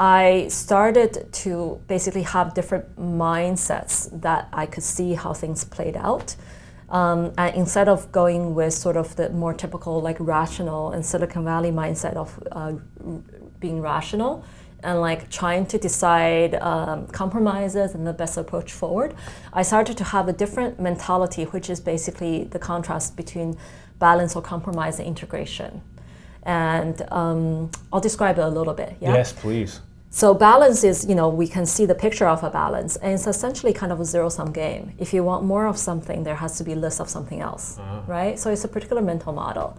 I 0.00 0.46
started 0.48 1.32
to 1.42 1.80
basically 1.88 2.22
have 2.22 2.54
different 2.54 2.96
mindsets 2.96 4.08
that 4.20 4.48
I 4.52 4.64
could 4.66 4.84
see 4.84 5.14
how 5.14 5.32
things 5.34 5.64
played 5.64 5.96
out. 5.96 6.36
Um, 6.90 7.32
and 7.36 7.54
instead 7.54 7.88
of 7.88 8.10
going 8.12 8.54
with 8.54 8.72
sort 8.72 8.96
of 8.96 9.14
the 9.16 9.28
more 9.30 9.52
typical 9.52 10.00
like 10.00 10.16
rational 10.20 10.92
and 10.92 11.04
Silicon 11.04 11.44
Valley 11.44 11.70
mindset 11.70 12.14
of 12.14 12.42
uh, 12.52 12.72
being 13.60 13.82
rational 13.82 14.44
and 14.82 15.00
like 15.00 15.28
trying 15.28 15.66
to 15.66 15.78
decide 15.78 16.54
um, 16.54 17.06
compromises 17.08 17.94
and 17.94 18.06
the 18.06 18.12
best 18.12 18.38
approach 18.38 18.72
forward, 18.72 19.14
I 19.52 19.62
started 19.62 19.98
to 19.98 20.04
have 20.04 20.28
a 20.28 20.32
different 20.32 20.80
mentality, 20.80 21.44
which 21.44 21.68
is 21.68 21.80
basically 21.80 22.44
the 22.44 22.58
contrast 22.58 23.16
between 23.16 23.58
balance 23.98 24.34
or 24.34 24.42
compromise 24.42 24.98
and 24.98 25.08
integration. 25.08 25.82
And 26.44 27.02
um, 27.12 27.70
I'll 27.92 28.00
describe 28.00 28.38
it 28.38 28.42
a 28.42 28.48
little 28.48 28.72
bit. 28.72 28.96
Yeah? 29.00 29.12
Yes, 29.12 29.32
please. 29.32 29.80
So 30.10 30.32
balance 30.32 30.84
is, 30.84 31.06
you 31.06 31.14
know, 31.14 31.28
we 31.28 31.46
can 31.46 31.66
see 31.66 31.84
the 31.84 31.94
picture 31.94 32.26
of 32.26 32.42
a 32.42 32.48
balance, 32.48 32.96
and 32.96 33.12
it's 33.12 33.26
essentially 33.26 33.74
kind 33.74 33.92
of 33.92 34.00
a 34.00 34.04
zero-sum 34.06 34.52
game. 34.52 34.94
If 34.98 35.12
you 35.12 35.22
want 35.22 35.44
more 35.44 35.66
of 35.66 35.76
something, 35.76 36.24
there 36.24 36.36
has 36.36 36.56
to 36.58 36.64
be 36.64 36.74
less 36.74 36.98
of 36.98 37.10
something 37.10 37.40
else, 37.40 37.78
uh-huh. 37.78 38.00
right? 38.06 38.38
So 38.38 38.50
it's 38.50 38.64
a 38.64 38.68
particular 38.68 39.02
mental 39.02 39.32
model. 39.32 39.78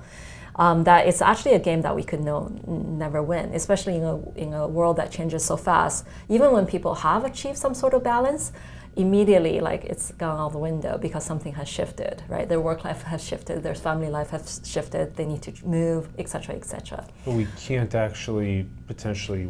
Um, 0.56 0.84
that 0.84 1.08
it's 1.08 1.22
actually 1.22 1.54
a 1.54 1.60
game 1.60 1.82
that 1.84 1.96
we 1.96 2.04
could 2.04 2.20
know, 2.20 2.52
never 2.68 3.24
win, 3.24 3.54
especially 3.54 3.96
in 3.96 4.04
a, 4.04 4.30
in 4.32 4.54
a 4.54 4.68
world 4.68 4.98
that 4.98 5.10
changes 5.10 5.46
so 5.46 5.56
fast. 5.56 6.06
Even 6.28 6.52
when 6.52 6.66
people 6.66 6.96
have 6.96 7.24
achieved 7.24 7.58
some 7.58 7.74
sort 7.74 7.94
of 7.94 8.04
balance, 8.04 8.52
immediately 9.00 9.60
like 9.60 9.86
it's 9.86 10.12
gone 10.14 10.38
out 10.40 10.52
the 10.52 10.58
window 10.58 10.98
because 10.98 11.24
something 11.26 11.54
has 11.54 11.68
shifted, 11.68 12.22
right? 12.28 12.48
Their 12.48 12.60
work 12.60 12.84
life 12.84 13.04
has 13.04 13.24
shifted, 13.24 13.64
their 13.64 13.76
family 13.76 14.10
life 14.10 14.30
has 14.32 14.62
shifted, 14.66 15.16
they 15.16 15.26
need 15.26 15.42
to 15.44 15.54
move, 15.66 16.10
etc., 16.18 16.56
etc. 16.56 17.08
But 17.26 17.36
we 17.36 17.48
can't 17.58 17.96
actually 17.96 18.68
potentially, 18.88 19.50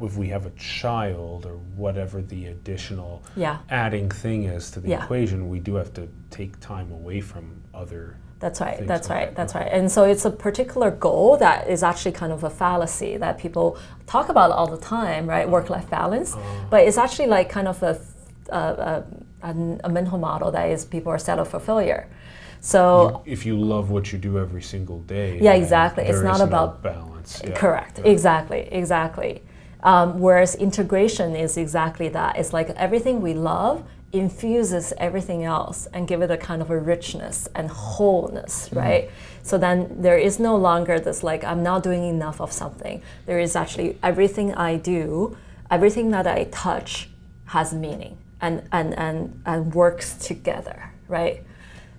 if 0.00 0.16
we 0.16 0.28
have 0.28 0.46
a 0.46 0.50
child 0.50 1.46
or 1.46 1.56
whatever 1.76 2.22
the 2.22 2.46
additional 2.46 3.22
yeah. 3.36 3.58
adding 3.68 4.08
thing 4.10 4.44
is 4.44 4.70
to 4.72 4.80
the 4.80 4.88
Yeah. 4.88 5.04
equation, 5.04 5.48
we 5.48 5.60
do 5.60 5.74
have 5.76 5.92
to 5.94 6.08
take 6.30 6.58
time 6.60 6.90
away 6.90 7.20
from 7.20 7.62
other. 7.72 8.16
That's 8.40 8.60
right. 8.62 8.86
That's 8.86 9.10
right. 9.10 9.26
that. 9.26 9.36
That's 9.36 9.54
right. 9.54 9.68
And 9.70 9.92
so 9.92 10.04
it's 10.04 10.24
a 10.24 10.30
particular 10.30 10.90
goal 10.90 11.36
that 11.36 11.68
is 11.68 11.82
actually 11.82 12.12
kind 12.12 12.32
of 12.32 12.42
a 12.42 12.50
fallacy 12.50 13.18
that 13.18 13.36
people 13.38 13.76
talk 14.06 14.30
about 14.30 14.50
all 14.50 14.66
the 14.66 14.78
time, 14.78 15.28
right? 15.28 15.46
Work-life 15.48 15.88
balance, 15.90 16.34
uh-huh. 16.34 16.66
but 16.70 16.80
it's 16.86 16.96
actually 16.96 17.28
like 17.28 17.50
kind 17.50 17.68
of 17.68 17.82
a, 17.82 18.00
a, 18.48 19.04
a, 19.42 19.50
a, 19.84 19.88
mental 19.88 20.18
model 20.18 20.50
that 20.50 20.70
is 20.70 20.84
people 20.84 21.12
are 21.12 21.18
set 21.18 21.38
up 21.38 21.48
for 21.48 21.60
failure. 21.60 22.08
So 22.60 23.22
if 23.24 23.46
you 23.46 23.58
love 23.58 23.90
what 23.90 24.12
you 24.12 24.18
do 24.18 24.38
every 24.38 24.62
single 24.62 25.00
day. 25.00 25.38
Yeah, 25.40 25.54
exactly. 25.54 26.04
It's 26.04 26.20
not 26.20 26.34
is 26.34 26.40
no 26.40 26.44
about- 26.46 26.82
balance. 26.82 27.40
Yeah. 27.44 27.52
Correct. 27.54 27.98
Yeah. 27.98 28.10
Exactly. 28.10 28.68
Exactly. 28.70 29.42
Um, 29.82 30.20
whereas 30.20 30.54
integration 30.54 31.34
is 31.34 31.56
exactly 31.56 32.08
that. 32.10 32.36
It's 32.36 32.52
like 32.52 32.70
everything 32.70 33.22
we 33.22 33.32
love 33.34 33.82
infuses 34.12 34.92
everything 34.98 35.44
else 35.44 35.86
and 35.92 36.08
give 36.08 36.20
it 36.20 36.30
a 36.30 36.36
kind 36.36 36.60
of 36.60 36.70
a 36.70 36.78
richness 36.78 37.48
and 37.54 37.70
wholeness, 37.70 38.68
Mm-hmm. 38.68 38.78
right? 38.78 39.10
So 39.42 39.56
then 39.56 40.02
there 40.02 40.18
is 40.18 40.38
no 40.38 40.56
longer 40.56 41.00
this 41.00 41.22
like 41.22 41.44
I'm 41.44 41.62
not 41.62 41.82
doing 41.82 42.04
enough 42.04 42.40
of 42.40 42.52
something. 42.52 43.00
There 43.24 43.38
is 43.38 43.56
actually 43.56 43.98
everything 44.02 44.54
I 44.54 44.76
do, 44.76 45.36
everything 45.70 46.10
that 46.10 46.26
I 46.26 46.44
touch 46.50 47.08
has 47.46 47.72
meaning 47.72 48.18
and 48.40 48.62
and 48.72 48.98
and, 48.98 49.42
and 49.46 49.74
works 49.74 50.14
together, 50.14 50.92
right? 51.08 51.44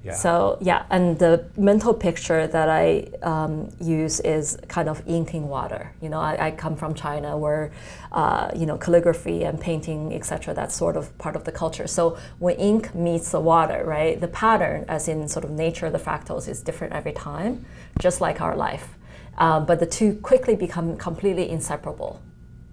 Yeah. 0.03 0.13
So 0.13 0.57
yeah, 0.61 0.85
and 0.89 1.19
the 1.19 1.45
mental 1.57 1.93
picture 1.93 2.47
that 2.47 2.69
I 2.69 3.09
um, 3.21 3.69
use 3.79 4.19
is 4.21 4.57
kind 4.67 4.89
of 4.89 5.03
inking 5.07 5.47
water. 5.47 5.93
You 6.01 6.09
know, 6.09 6.19
I, 6.19 6.47
I 6.47 6.51
come 6.51 6.75
from 6.75 6.95
China 6.95 7.37
where, 7.37 7.71
uh, 8.11 8.49
you 8.55 8.65
know, 8.65 8.77
calligraphy 8.77 9.43
and 9.43 9.59
painting, 9.61 10.11
etc. 10.15 10.55
That's 10.55 10.73
sort 10.75 10.97
of 10.97 11.15
part 11.19 11.35
of 11.35 11.43
the 11.43 11.51
culture. 11.51 11.85
So 11.85 12.17
when 12.39 12.55
ink 12.55 12.95
meets 12.95 13.29
the 13.29 13.39
water, 13.39 13.83
right, 13.85 14.19
the 14.19 14.27
pattern, 14.27 14.85
as 14.87 15.07
in 15.07 15.27
sort 15.27 15.45
of 15.45 15.51
nature, 15.51 15.91
the 15.91 15.99
fractals 15.99 16.47
is 16.47 16.61
different 16.61 16.93
every 16.93 17.13
time, 17.13 17.63
just 17.99 18.21
like 18.21 18.41
our 18.41 18.55
life. 18.55 18.97
Um, 19.37 19.65
but 19.67 19.79
the 19.79 19.85
two 19.85 20.15
quickly 20.15 20.55
become 20.55 20.97
completely 20.97 21.47
inseparable, 21.49 22.21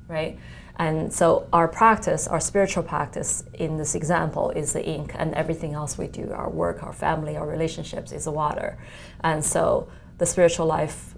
right? 0.09 0.39
And 0.79 1.13
so 1.13 1.49
our 1.53 1.67
practice, 1.67 2.29
our 2.29 2.41
spiritual 2.41 2.85
practice 2.85 3.43
in 3.55 3.77
this 3.79 3.95
example 3.95 4.51
is 4.51 4.73
the 4.73 4.85
ink, 4.85 5.13
and 5.17 5.35
everything 5.35 5.75
else 5.75 5.99
we 5.99 6.07
do, 6.07 6.31
our 6.33 6.49
work, 6.49 6.83
our 6.83 6.93
family, 6.93 7.37
our 7.37 7.47
relationships, 7.47 8.13
is 8.13 8.25
the 8.25 8.31
water. 8.31 8.79
And 9.23 9.45
so 9.45 9.89
the 10.19 10.27
spiritual 10.27 10.67
life 10.67 11.15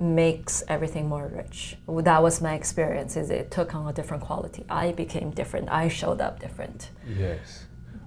makes 0.00 0.62
everything 0.68 1.08
more 1.08 1.28
rich. 1.28 1.76
That 1.86 2.22
was 2.22 2.40
my 2.40 2.54
experience. 2.54 3.16
Is 3.16 3.30
it 3.30 3.50
took 3.50 3.74
on 3.74 3.86
a 3.88 3.92
different 3.92 4.22
quality. 4.22 4.64
I 4.68 4.92
became 4.92 5.30
different. 5.30 5.68
I 5.70 5.88
showed 5.88 6.20
up 6.20 6.40
different. 6.40 6.90
Yes. 7.06 7.66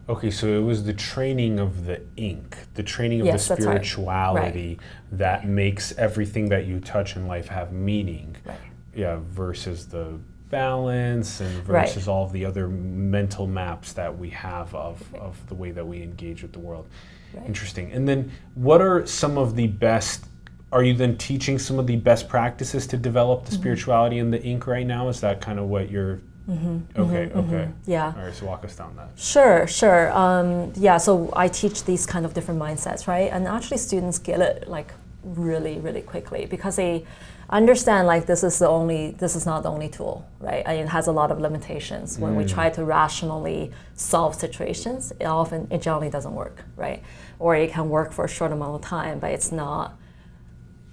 Okay, 0.09 0.31
so 0.31 0.47
it 0.47 0.63
was 0.63 0.85
the 0.85 0.93
training 0.93 1.59
of 1.59 1.85
the 1.85 2.01
ink, 2.15 2.57
the 2.75 2.83
training 2.83 3.21
of 3.21 3.25
Yes, 3.27 3.47
the 3.47 3.55
that's 3.55 3.65
right. 3.65 3.85
spirituality 3.85 4.79
that 5.11 5.45
makes 5.45 5.91
everything 5.97 6.47
that 6.49 6.65
you 6.65 6.79
touch 6.79 7.15
in 7.17 7.27
life 7.27 7.47
have 7.49 7.73
meaning. 7.73 8.37
Right. 8.45 8.57
Yeah, 8.95 9.19
versus 9.21 9.87
the 9.87 10.19
balance 10.49 11.41
and 11.41 11.67
Right. 11.67 11.87
versus 11.87 12.07
all 12.07 12.25
of 12.25 12.31
the 12.31 12.45
other 12.45 12.67
mental 12.67 13.47
maps 13.47 13.93
that 13.93 14.17
we 14.17 14.29
have 14.31 14.73
of, 14.75 15.03
of 15.15 15.35
the 15.47 15.55
way 15.55 15.71
that 15.71 15.85
we 15.87 16.01
engage 16.01 16.41
with 16.41 16.53
the 16.53 16.59
world. 16.59 16.87
Right. 17.33 17.45
Interesting. 17.47 17.91
And 17.91 18.07
then 18.07 18.31
what 18.55 18.81
are 18.81 19.05
some 19.05 19.37
of 19.37 19.55
the 19.55 19.67
best 19.67 20.25
are 20.69 20.83
you 20.83 20.93
then 20.93 21.17
teaching 21.17 21.57
some 21.57 21.79
of 21.79 21.87
the 21.87 21.95
best 21.95 22.27
practices 22.27 22.87
to 22.87 22.97
develop 22.97 23.39
Mm-hmm. 23.39 23.49
the 23.49 23.55
spirituality 23.55 24.17
in 24.19 24.31
the 24.31 24.43
ink 24.43 24.67
right 24.67 24.85
now? 24.85 25.07
Is 25.07 25.21
that 25.21 25.39
kind 25.39 25.59
of 25.59 25.67
what 25.67 25.89
you're 25.89 26.19
Mm-hmm. 26.49 27.01
Okay, 27.01 27.29
okay. 27.35 27.69
Yeah. 27.85 28.13
All 28.17 28.23
right, 28.23 28.33
so 28.33 28.45
walk 28.45 28.63
us 28.63 28.73
down 28.77 28.95
that. 28.95 29.09
Sure, 29.17 29.67
sure. 29.67 30.09
Um, 30.13 30.71
yeah, 30.77 30.95
so 30.97 31.29
I 31.35 31.49
teach 31.49 31.83
these 31.83 32.05
kind 32.05 32.25
of 32.25 32.33
different 32.33 32.57
mindsets, 32.57 33.05
right? 33.05 33.29
And 33.33 33.47
actually, 33.49 33.79
students 33.79 34.17
get 34.17 34.39
it 34.39 34.65
like 34.69 34.93
really, 35.23 35.77
really 35.79 36.01
quickly 36.01 36.45
because 36.45 36.77
they 36.77 37.05
understand 37.49 38.07
like 38.07 38.25
this 38.25 38.43
is 38.43 38.59
the 38.59 38.67
only, 38.67 39.11
this 39.11 39.35
is 39.35 39.45
not 39.45 39.63
the 39.63 39.69
only 39.69 39.87
tool, 39.89 40.27
right? 40.39 40.63
And 40.65 40.79
it 40.79 40.89
has 40.89 41.07
a 41.07 41.11
lot 41.11 41.31
of 41.31 41.39
limitations. 41.39 42.19
When 42.19 42.35
we 42.35 42.43
try 42.45 42.69
to 42.71 42.83
rationally 42.83 43.71
solve 43.95 44.35
situations, 44.35 45.13
it 45.19 45.25
often, 45.25 45.67
it 45.71 45.81
generally 45.81 46.09
doesn't 46.09 46.33
work, 46.35 46.65
right? 46.75 47.01
Or 47.39 47.55
it 47.55 47.71
can 47.71 47.89
work 47.89 48.11
for 48.11 48.25
a 48.25 48.29
short 48.29 48.51
amount 48.51 48.75
of 48.75 48.81
time, 48.81 49.19
but 49.19 49.31
it's 49.31 49.51
not 49.51 49.97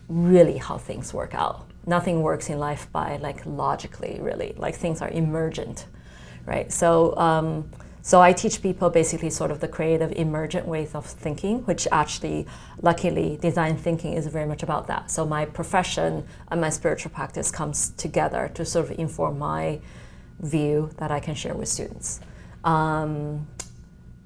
really 0.09 0.59
how 0.59 0.79
things 0.79 1.13
work 1.13 1.35
out. 1.35 1.67
Nothing 1.87 2.23
works 2.23 2.49
in 2.49 2.59
life 2.59 2.91
by 2.93 3.17
like 3.17 3.45
logically, 3.47 4.19
really. 4.21 4.55
Like 4.57 4.77
things 4.77 5.03
are 5.03 5.11
emergent, 5.11 5.87
right? 6.47 6.73
So, 6.73 7.17
um, 7.17 7.71
so 8.07 8.21
I 8.21 8.35
teach 8.35 8.61
people 8.61 8.91
basically 8.91 9.31
sort 9.31 9.51
of 9.51 9.61
the 9.61 9.67
creative 9.67 10.13
emergent 10.13 10.69
ways 10.69 10.95
of 10.95 11.07
thinking, 11.07 11.61
which 11.61 11.89
actually, 11.91 12.47
luckily, 12.83 13.39
design 13.41 13.79
thinking 13.79 14.13
is 14.13 14.27
very 14.27 14.45
much 14.45 14.63
about 14.63 14.89
that. 14.89 15.11
So 15.11 15.25
my 15.25 15.47
profession 15.47 16.27
and 16.49 16.61
my 16.61 16.69
spiritual 16.69 17.13
practice 17.13 17.51
comes 17.51 17.93
together 17.97 18.51
to 18.57 18.65
sort 18.67 18.91
of 18.91 18.99
inform 18.99 19.39
my 19.39 19.81
view 20.39 20.91
that 20.99 21.11
I 21.11 21.19
can 21.19 21.35
share 21.35 21.55
with 21.55 21.67
students. 21.67 22.21
Um, 22.63 23.47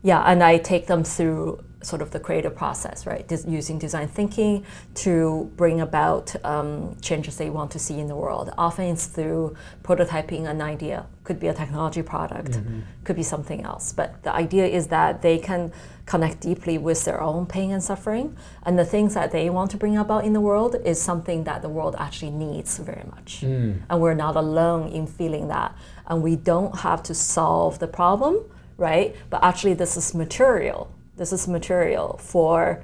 yeah, 0.02 0.24
and 0.26 0.42
I 0.42 0.58
take 0.58 0.88
them 0.88 1.04
through 1.04 1.62
sort 1.82 2.02
of 2.02 2.10
the 2.10 2.18
creative 2.18 2.56
process, 2.56 3.06
right? 3.06 3.26
Des- 3.28 3.48
using 3.48 3.78
design 3.78 4.08
thinking 4.08 4.64
to 4.94 5.50
bring 5.56 5.80
about 5.80 6.34
um, 6.44 6.96
changes 7.00 7.36
they 7.36 7.50
want 7.50 7.70
to 7.70 7.78
see 7.78 7.98
in 8.00 8.08
the 8.08 8.16
world. 8.16 8.52
Often 8.58 8.86
it's 8.86 9.06
through 9.06 9.56
prototyping 9.82 10.48
an 10.48 10.60
idea. 10.60 11.06
Could 11.24 11.38
be 11.38 11.48
a 11.48 11.54
technology 11.54 12.02
product, 12.02 12.58
could 13.04 13.16
be 13.16 13.22
something 13.22 13.62
else. 13.62 13.92
But 13.92 14.22
the 14.22 14.34
idea 14.34 14.66
is 14.66 14.88
that 14.88 15.22
they 15.22 15.38
can 15.38 15.72
connect 16.06 16.40
deeply 16.40 16.78
with 16.78 17.04
their 17.04 17.20
own 17.20 17.44
pain 17.44 17.70
and 17.70 17.84
suffering, 17.84 18.34
and 18.62 18.78
the 18.78 18.84
things 18.84 19.12
that 19.14 19.30
they 19.30 19.50
want 19.50 19.70
to 19.72 19.76
bring 19.76 19.98
about 19.98 20.24
in 20.24 20.32
the 20.32 20.40
world 20.40 20.74
is 20.84 21.00
something 21.00 21.44
that 21.44 21.60
the 21.60 21.68
world 21.68 21.94
actually 21.98 22.30
needs 22.30 22.78
very 22.78 23.04
much. 23.10 23.42
And 23.90 24.00
we're 24.00 24.14
not 24.14 24.36
alone 24.36 24.88
in 24.88 25.06
feeling 25.06 25.48
that. 25.48 25.76
And 26.06 26.22
we 26.22 26.34
don't 26.36 26.78
have 26.78 27.02
to 27.04 27.14
solve 27.14 27.78
the 27.78 27.88
problem 27.88 28.44
right? 28.78 29.16
But 29.28 29.42
actually, 29.42 29.74
this 29.74 29.96
is 29.96 30.14
material. 30.14 30.88
This 31.18 31.32
is 31.32 31.48
material 31.48 32.18
for 32.22 32.82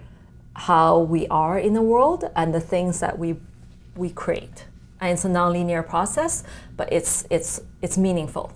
how 0.55 0.99
we 0.99 1.27
are 1.29 1.59
in 1.59 1.73
the 1.73 1.83
world 1.83 2.25
and 2.37 2.55
the 2.55 2.61
things 2.61 3.01
that 3.01 3.19
we 3.19 3.37
we 3.97 4.11
create. 4.11 4.67
And 5.01 5.13
it's 5.13 5.25
a 5.25 5.29
nonlinear 5.29 5.87
process, 5.87 6.45
but 6.77 6.93
it's 6.93 7.27
it's 7.31 7.61
it's 7.81 7.97
meaningful. 7.97 8.53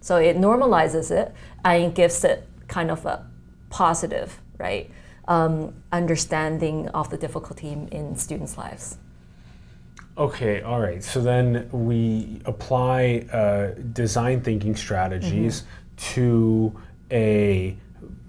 So 0.00 0.16
it 0.16 0.36
normalizes 0.36 1.10
it 1.10 1.34
and 1.64 1.84
it 1.84 1.94
gives 1.94 2.24
it 2.24 2.46
kind 2.68 2.90
of 2.90 3.04
a 3.04 3.26
positive, 3.70 4.40
right, 4.58 4.88
um, 5.26 5.74
understanding 5.90 6.88
of 6.90 7.10
the 7.10 7.16
difficulty 7.16 7.68
in, 7.68 7.88
in 7.88 8.16
students' 8.16 8.56
lives. 8.56 8.98
Okay, 10.16 10.62
all 10.62 10.80
right. 10.80 11.02
So 11.02 11.20
then 11.20 11.68
we 11.72 12.40
apply 12.46 13.26
uh, 13.32 13.72
design 13.92 14.40
thinking 14.40 14.76
strategies 14.76 15.64
to 16.14 16.80
a 17.10 17.76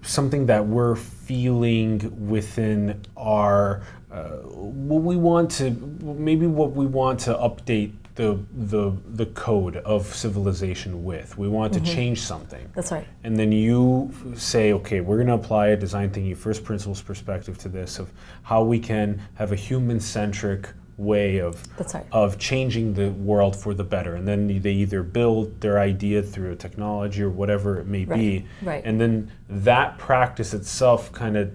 something 0.07 0.45
that 0.47 0.65
we're 0.65 0.95
feeling 0.95 2.27
within 2.27 3.01
our 3.15 3.81
uh, 4.11 4.37
what 4.37 5.03
we 5.03 5.15
want 5.15 5.51
to 5.51 5.71
maybe 6.01 6.47
what 6.47 6.71
we 6.71 6.85
want 6.85 7.19
to 7.19 7.33
update 7.33 7.91
the 8.17 8.39
the 8.51 8.91
the 9.09 9.27
code 9.27 9.77
of 9.77 10.07
civilization 10.07 11.03
with. 11.05 11.37
We 11.37 11.47
want 11.47 11.73
to 11.73 11.79
change 11.79 12.21
something. 12.21 12.69
That's 12.73 12.91
right. 12.91 13.07
And 13.23 13.37
then 13.37 13.51
you 13.51 14.11
say, 14.35 14.73
okay, 14.73 15.01
we're 15.01 15.17
going 15.17 15.27
to 15.27 15.35
apply 15.35 15.67
a 15.67 15.77
design 15.77 16.09
thinking 16.09 16.33
first 16.35 16.63
principles 16.63 17.01
perspective 17.01 17.57
to 17.59 17.69
this 17.69 17.99
of 17.99 18.11
how 18.41 18.63
we 18.63 18.79
can 18.79 19.21
have 19.35 19.51
a 19.51 19.55
human 19.55 19.99
centric 19.99 20.69
way 20.97 21.37
of 21.37 21.63
right. 21.93 22.05
of 22.11 22.39
changing 22.39 22.93
the 22.95 23.11
world 23.11 23.55
for 23.55 23.73
the 23.73 23.83
better. 23.83 24.15
And 24.15 24.27
then 24.27 24.47
they 24.61 24.71
either 24.73 25.03
build 25.03 25.61
their 25.61 25.79
idea 25.79 26.21
through 26.23 26.51
a 26.53 26.55
technology 26.55 27.21
or 27.21 27.29
whatever 27.29 27.79
it 27.79 27.85
may 27.87 28.05
be. 28.05 28.45
right. 28.63 28.83
And 28.83 28.99
then 28.99 29.31
that 29.47 29.97
practice 29.99 30.53
itself 30.53 31.11
kind 31.11 31.37
of 31.37 31.51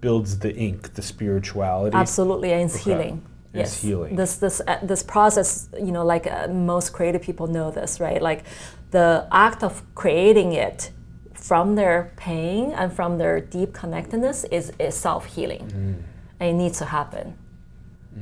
builds 0.00 0.38
the 0.40 0.54
ink, 0.56 0.94
the 0.94 1.02
spirituality. 1.02 1.96
Absolutely, 1.96 2.52
and 2.52 2.62
it's 2.62 2.74
Okay. 2.76 2.90
healing. 2.90 3.22
It's 3.54 3.74
yes, 3.74 3.82
healing. 3.82 4.16
This 4.16 4.36
this 4.36 4.60
uh, 4.66 4.78
this 4.82 5.02
process, 5.02 5.68
you 5.74 5.92
know, 5.92 6.04
like 6.04 6.26
uh, 6.26 6.48
most 6.48 6.92
creative 6.92 7.22
people 7.22 7.46
know 7.46 7.70
this, 7.70 7.98
right? 8.00 8.20
Like 8.20 8.44
the 8.90 9.26
act 9.32 9.62
of 9.62 9.82
creating 9.94 10.52
it 10.52 10.90
from 11.32 11.74
their 11.76 12.12
pain 12.16 12.72
and 12.72 12.92
from 12.92 13.18
their 13.18 13.40
deep 13.40 13.72
connectedness 13.72 14.44
is, 14.50 14.72
is 14.78 14.94
self 14.94 15.24
healing, 15.26 15.66
Mm. 15.68 16.02
and 16.40 16.50
it 16.50 16.54
needs 16.54 16.78
to 16.78 16.84
happen. 16.86 17.34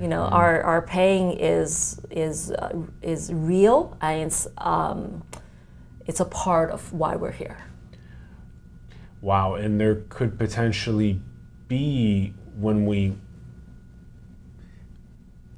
You 0.00 0.09
know, 0.09 0.25
Mm-hmm. 0.25 0.35
our, 0.35 0.62
our 0.62 0.83
pain 0.83 1.37
is 1.38 2.00
is 2.11 2.50
uh, 2.50 2.76
is 3.03 3.33
real, 3.33 3.97
and 4.00 4.23
it's 4.23 4.47
um, 4.59 5.23
it's 6.07 6.21
a 6.21 6.25
part 6.25 6.71
of 6.71 6.93
why 6.93 7.17
we're 7.17 7.33
here. 7.33 7.59
Wow, 9.21 9.55
and 9.55 9.81
there 9.81 9.97
could 10.09 10.38
potentially 10.38 11.21
be 11.69 12.35
when 12.59 12.87
we 12.87 13.17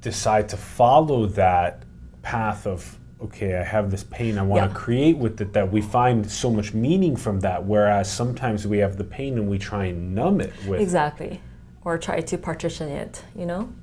decide 0.01 0.49
to 0.49 0.57
follow 0.57 1.25
that 1.25 1.83
path 2.21 2.65
of 2.65 2.99
okay, 3.21 3.57
I 3.57 3.63
have 3.63 3.91
this 3.91 4.03
pain, 4.05 4.37
I 4.37 4.43
want 4.43 4.63
to 4.63 4.69
yeah. 4.69 4.73
create 4.73 5.17
with 5.17 5.41
it, 5.41 5.51
that 5.53 5.69
we 5.71 5.81
find 5.81 6.29
so 6.29 6.49
much 6.49 6.73
meaning 6.73 7.15
from 7.15 7.41
that. 7.41 7.65
Whereas 7.65 8.09
sometimes 8.11 8.65
we 8.65 8.77
have 8.77 8.97
the 8.97 9.03
pain 9.03 9.37
and 9.37 9.49
we 9.49 9.59
try 9.59 9.85
and 9.85 10.15
numb 10.15 10.39
it 10.39 10.53
with. 10.65 10.79
Exactly. 10.79 11.41
Or 11.83 11.97
try 11.97 12.21
to 12.21 12.37
partition 12.37 12.87
it, 12.87 13.23
you 13.35 13.45
know? 13.45 13.73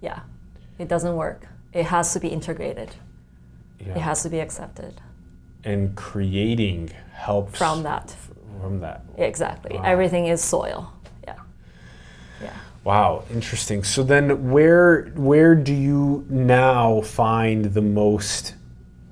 Yeah. 0.00 0.20
It 0.78 0.88
doesn't 0.88 1.16
work. 1.16 1.46
It 1.72 1.84
has 1.86 2.12
to 2.12 2.20
be 2.20 2.28
integrated, 2.28 2.94
yeah. 3.80 3.94
it 3.94 3.98
has 3.98 4.22
to 4.22 4.30
be 4.30 4.40
accepted. 4.40 5.00
And 5.64 5.94
creating 5.96 6.90
helps. 7.12 7.58
From 7.58 7.82
that. 7.82 8.14
From 8.60 8.80
that. 8.80 9.04
Exactly. 9.16 9.76
Wow. 9.76 9.82
Everything 9.84 10.26
is 10.26 10.42
soil. 10.42 10.92
Yeah. 11.24 11.36
Yeah. 12.42 12.52
Wow, 12.84 13.24
interesting. 13.32 13.84
So 13.84 14.02
then 14.02 14.50
where 14.50 15.06
where 15.16 15.54
do 15.54 15.74
you 15.74 16.24
now 16.30 17.00
find 17.00 17.66
the 17.66 17.82
most 17.82 18.54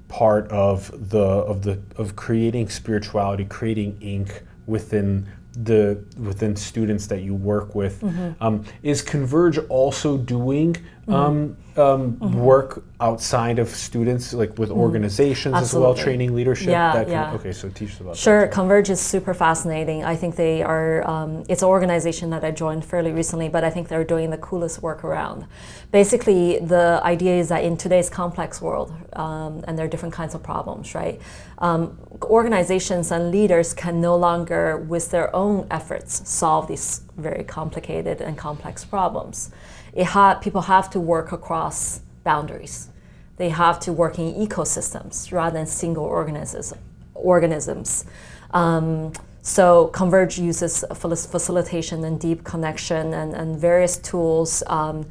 part 0.08 0.48
of 0.48 1.10
the 1.10 1.18
of 1.18 1.62
the 1.62 1.80
of 1.96 2.14
creating 2.14 2.68
spirituality, 2.68 3.44
creating 3.44 3.98
ink 4.00 4.42
within 4.66 5.26
the 5.56 6.02
within 6.16 6.56
students 6.56 7.06
that 7.06 7.22
you 7.22 7.34
work 7.34 7.74
with. 7.74 8.00
Mm-hmm. 8.00 8.42
Um, 8.42 8.64
is 8.82 9.02
Converge 9.02 9.58
also 9.68 10.16
doing. 10.16 10.76
Um, 11.08 11.56
um, 11.76 12.12
mm-hmm. 12.12 12.34
work 12.40 12.84
outside 13.00 13.58
of 13.58 13.68
students, 13.68 14.32
like 14.32 14.58
with 14.58 14.70
mm-hmm. 14.70 14.78
organizations 14.78 15.54
Absolutely. 15.54 15.90
as 15.90 15.96
well, 15.96 16.04
training 16.04 16.34
leadership? 16.34 16.68
Yeah, 16.68 17.06
yeah. 17.06 17.32
okay, 17.34 17.52
so 17.52 17.68
teach 17.68 17.98
about 18.00 18.16
sure, 18.16 18.42
that. 18.42 18.52
Converge 18.52 18.90
is 18.90 19.00
super 19.00 19.34
fascinating. 19.34 20.04
I 20.04 20.16
think 20.16 20.36
they 20.36 20.62
are, 20.62 21.06
um, 21.08 21.44
it's 21.48 21.62
an 21.62 21.68
organization 21.68 22.30
that 22.30 22.44
I 22.44 22.50
joined 22.50 22.84
fairly 22.84 23.12
recently, 23.12 23.48
but 23.48 23.64
I 23.64 23.70
think 23.70 23.88
they're 23.88 24.04
doing 24.04 24.30
the 24.30 24.38
coolest 24.38 24.82
work 24.82 25.04
around. 25.04 25.46
Basically, 25.90 26.58
the 26.60 27.00
idea 27.04 27.34
is 27.36 27.48
that 27.48 27.64
in 27.64 27.76
today's 27.76 28.08
complex 28.08 28.62
world, 28.62 28.92
um, 29.14 29.64
and 29.66 29.76
there 29.76 29.84
are 29.84 29.88
different 29.88 30.14
kinds 30.14 30.34
of 30.34 30.42
problems, 30.42 30.94
right? 30.94 31.20
Um, 31.58 31.98
organizations 32.22 33.10
and 33.10 33.30
leaders 33.30 33.74
can 33.74 34.00
no 34.00 34.16
longer, 34.16 34.76
with 34.76 35.10
their 35.10 35.34
own 35.34 35.66
efforts, 35.70 36.28
solve 36.28 36.68
these 36.68 37.02
very 37.16 37.44
complicated 37.44 38.20
and 38.20 38.36
complex 38.38 38.84
problems. 38.84 39.50
It 39.94 40.06
ha- 40.06 40.34
people 40.34 40.62
have 40.62 40.90
to 40.90 41.00
work 41.00 41.32
across 41.32 42.00
boundaries. 42.24 42.88
They 43.36 43.50
have 43.50 43.78
to 43.80 43.92
work 43.92 44.18
in 44.18 44.34
ecosystems 44.34 45.32
rather 45.32 45.58
than 45.58 45.66
single 45.66 46.04
organisms. 46.04 46.74
organisms. 47.14 48.04
Um, 48.52 49.12
so 49.42 49.88
Converge 49.88 50.38
uses 50.38 50.84
facilitation 50.90 52.04
and 52.04 52.18
deep 52.18 52.44
connection 52.44 53.12
and, 53.12 53.34
and 53.34 53.58
various 53.58 53.98
tools 53.98 54.62
um, 54.68 55.06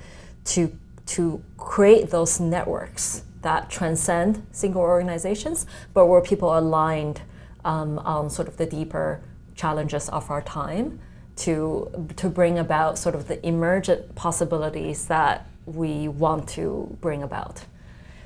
to, 0.45 0.75
to 1.07 1.41
create 1.57 2.09
those 2.09 2.39
networks 2.39 3.23
that 3.41 3.69
transcend 3.69 4.45
single 4.51 4.81
organizations, 4.81 5.65
but 5.93 6.07
where 6.07 6.21
people 6.21 6.49
are 6.49 6.59
aligned 6.59 7.21
um, 7.63 7.99
on 7.99 8.29
sort 8.29 8.47
of 8.47 8.57
the 8.57 8.65
deeper 8.65 9.21
challenges 9.55 10.09
of 10.09 10.31
our 10.31 10.41
time 10.41 10.99
to, 11.35 12.09
to 12.15 12.29
bring 12.29 12.59
about 12.59 12.97
sort 12.97 13.15
of 13.15 13.27
the 13.27 13.45
emergent 13.45 14.15
possibilities 14.15 15.07
that 15.07 15.47
we 15.65 16.07
want 16.07 16.47
to 16.49 16.97
bring 17.01 17.23
about. 17.23 17.65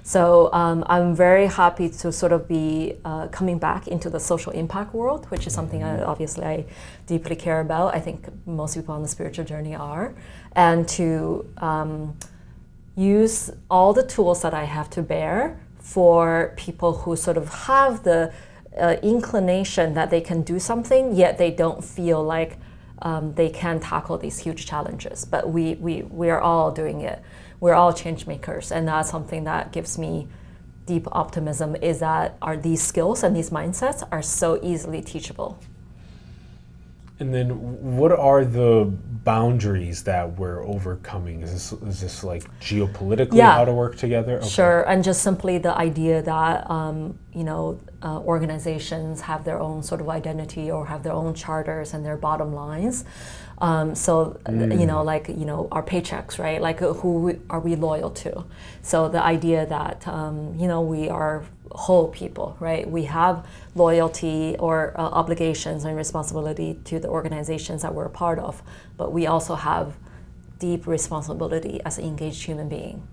So 0.04 0.50
um, 0.54 0.86
I'm 0.88 1.14
very 1.14 1.48
happy 1.48 1.90
to 1.90 2.14
sort 2.14 2.32
of 2.32 2.48
be 2.48 2.96
uh, 3.04 3.28
coming 3.28 3.60
back 3.60 3.90
into 3.90 4.10
the 4.10 4.22
social 4.22 4.54
impact 4.54 4.94
world, 4.94 5.26
which 5.26 5.46
is 5.46 5.54
something 5.54 5.84
I, 5.84 6.02
obviously 6.02 6.46
I 6.46 6.66
deeply 7.08 7.36
care 7.36 7.60
about. 7.60 7.94
I 7.94 8.00
think 8.00 8.26
most 8.46 8.76
people 8.76 8.96
on 8.96 9.02
the 9.02 9.10
spiritual 9.10 9.44
journey 9.44 9.76
are, 9.76 10.16
and 10.54 10.88
to 10.90 11.46
um, 11.58 12.18
use 12.96 13.52
all 13.70 13.92
the 13.92 14.04
tools 14.04 14.42
that 14.44 14.54
I 14.54 14.64
have 14.64 14.90
to 14.92 15.02
bear 15.02 15.60
for 15.78 16.54
people 16.56 17.00
who 17.00 17.18
sort 17.18 17.36
of 17.36 17.50
have 17.66 18.04
the 18.04 18.32
uh, 18.80 18.96
inclination 19.04 19.94
that 19.96 20.10
they 20.10 20.22
can 20.22 20.42
do 20.42 20.58
something, 20.58 21.16
yet 21.16 21.38
they 21.38 21.52
don't 21.52 21.84
feel 21.84 22.24
like 22.24 22.58
um, 23.02 23.34
they 23.34 23.50
can 23.50 23.80
tackle 23.80 24.18
these 24.18 24.40
huge 24.40 24.66
challenges. 24.66 25.26
But 25.26 25.50
we, 25.50 25.76
we, 25.76 26.04
we 26.04 26.30
are 26.30 26.42
all 26.42 26.72
doing 26.72 27.02
it. 27.02 27.22
We're 27.60 27.74
all 27.74 27.94
change 27.94 28.28
makers, 28.28 28.72
and 28.72 28.88
that's 28.88 29.10
something 29.10 29.44
that 29.46 29.72
gives 29.72 29.98
me 29.98 30.28
deep 30.86 31.08
optimism 31.12 31.76
is 31.76 32.00
that 32.00 32.38
are 32.42 32.56
these 32.58 32.82
skills 32.82 33.22
and 33.22 33.36
these 33.36 33.50
mindsets 33.50 34.08
are 34.12 34.22
so 34.22 34.60
easily 34.64 35.02
teachable. 35.02 35.60
And 37.20 37.34
then, 37.34 37.50
what 37.98 38.12
are 38.12 38.46
the 38.46 38.94
boundaries 39.24 40.04
that 40.04 40.38
we're 40.38 40.64
overcoming? 40.66 41.42
Is 41.42 41.52
this 41.52 41.72
is 41.82 42.00
this 42.00 42.24
like 42.24 42.44
geopolitically 42.60 43.38
yeah. 43.38 43.54
how 43.54 43.66
to 43.66 43.74
work 43.74 43.98
together? 43.98 44.38
Okay. 44.38 44.48
Sure, 44.48 44.88
and 44.88 45.04
just 45.04 45.24
simply 45.24 45.58
the 45.58 45.76
idea 45.76 46.22
that 46.22 46.70
um, 46.70 47.18
you 47.34 47.44
know 47.44 47.80
uh, 48.04 48.20
organizations 48.20 49.22
have 49.22 49.44
their 49.44 49.60
own 49.60 49.82
sort 49.82 50.00
of 50.00 50.10
identity 50.10 50.70
or 50.70 50.86
have 50.86 51.02
their 51.02 51.14
own 51.14 51.34
charters 51.34 51.94
and 51.94 52.06
their 52.06 52.18
bottom 52.18 52.54
lines. 52.54 53.04
Um, 53.60 53.96
so 53.96 54.40
mm. 54.46 54.80
you 54.80 54.86
know, 54.86 55.04
like 55.04 55.28
you 55.28 55.46
know, 55.46 55.68
our 55.72 55.84
paychecks, 55.84 56.38
right? 56.38 56.62
Like 56.62 56.80
who 56.80 57.40
are 57.50 57.60
we 57.60 57.76
loyal 57.76 58.12
to? 58.12 58.46
So 58.84 59.10
the 59.10 59.24
idea 59.24 59.66
that 59.66 60.08
um, 60.08 60.54
you 60.56 60.68
know 60.68 60.82
we 60.82 61.10
are 61.10 61.44
whole 61.78 62.08
people, 62.08 62.58
right? 62.60 62.90
We 62.90 63.04
have 63.04 63.46
loyalty 63.76 64.56
or 64.58 64.94
uh, 65.00 65.04
obligations 65.04 65.86
and 65.86 65.96
responsibility 65.96 66.80
to 66.86 67.00
the 67.00 67.08
organizations 67.08 67.84
that 67.84 67.94
we're 67.94 68.06
a 68.06 68.10
part 68.10 68.40
of, 68.40 68.64
but 68.98 69.14
we 69.14 69.28
also 69.28 69.54
have 69.54 69.96
deep 70.58 70.88
responsibility 70.88 71.80
as 71.86 72.00
an 72.00 72.06
engaged 72.06 72.44
human 72.44 72.68
being. 72.68 73.08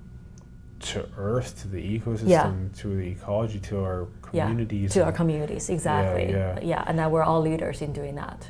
To 0.81 1.07
Earth, 1.19 1.61
to 1.61 1.69
the 1.69 1.79
ecosystem, 1.79 2.27
yeah. 2.27 2.81
to 2.81 2.97
the 2.97 3.09
ecology, 3.09 3.61
to 3.61 3.81
our 3.81 4.09
communities. 4.23 4.97
Yeah, 4.97 5.03
to 5.03 5.07
our 5.07 5.13
communities, 5.13 5.69
exactly. 5.69 6.31
Yeah, 6.31 6.59
yeah. 6.59 6.61
yeah, 6.63 6.85
and 6.87 6.99
that 6.99 7.11
we're 7.11 7.23
all 7.23 7.43
leaders 7.43 7.83
in 7.83 7.93
doing 7.93 8.15
that. 8.15 8.49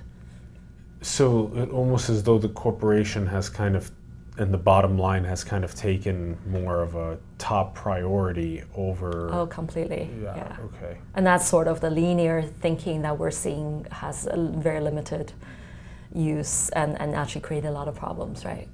So 1.03 1.53
it 1.57 1.71
almost 1.71 2.09
as 2.09 2.23
though 2.23 2.39
the 2.39 2.49
corporation 2.49 3.27
has 3.27 3.49
kind 3.49 3.75
of 3.77 3.91
and 4.37 4.53
the 4.53 4.59
bottom 4.59 4.99
line 4.99 5.25
has 5.25 5.45
kind 5.45 5.65
of 5.65 5.75
taken 5.75 6.37
more 6.47 6.83
of 6.83 6.97
a 6.97 7.19
top 7.39 7.75
priority 7.75 8.63
over. 8.75 9.29
Oh, 9.33 9.47
completely. 9.47 10.11
Yeah, 10.21 10.37
yeah. 10.37 10.57
Okay. 10.65 10.99
And 11.15 11.25
that's 11.27 11.47
sort 11.47 11.69
of 11.69 11.81
the 11.81 11.91
linear 11.91 12.43
thinking 12.43 13.03
that 13.03 13.17
we're 13.17 13.31
seeing 13.31 13.87
has 13.93 14.27
a 14.27 14.37
very 14.37 14.81
limited 14.81 15.33
use 16.13 16.69
and, 16.71 17.01
and 17.01 17.15
actually 17.15 17.43
created 17.43 17.69
a 17.69 17.73
lot 17.73 17.87
of 17.87 17.95
problems, 17.95 18.45
right? 18.45 18.69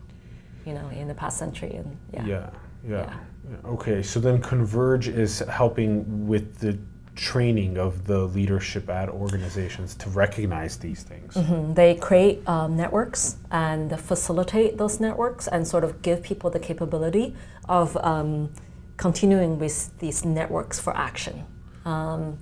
You 0.64 0.74
know, 0.74 0.88
in 0.90 1.08
the 1.08 1.14
past 1.14 1.38
century 1.38 1.72
and 1.74 1.96
yeah. 2.12 2.24
Yeah, 2.24 2.50
yeah. 2.88 3.14
yeah. 3.50 3.70
Okay, 3.70 4.02
so 4.02 4.18
then 4.18 4.40
Converge 4.40 5.08
is 5.08 5.40
helping 5.40 6.26
with 6.26 6.58
the 6.58 6.78
training 7.14 7.76
of 7.76 8.06
the 8.06 8.20
leadership 8.26 8.88
at 8.88 9.08
organizations 9.08 9.94
to 9.96 10.08
recognize 10.10 10.76
these 10.76 11.02
things? 11.02 11.34
Mm-hmm. 11.34 11.74
They 11.74 11.94
create 11.94 12.46
um, 12.48 12.76
networks 12.76 13.36
and 13.50 13.98
facilitate 13.98 14.78
those 14.78 15.00
networks 15.00 15.48
and 15.48 15.66
sort 15.66 15.84
of 15.84 16.02
give 16.02 16.22
people 16.22 16.50
the 16.50 16.60
capability 16.60 17.34
of 17.68 17.96
um, 17.98 18.50
continuing 18.96 19.58
with 19.58 19.98
these 19.98 20.24
networks 20.24 20.78
for 20.78 20.96
action. 20.96 21.44
Um, 21.84 22.38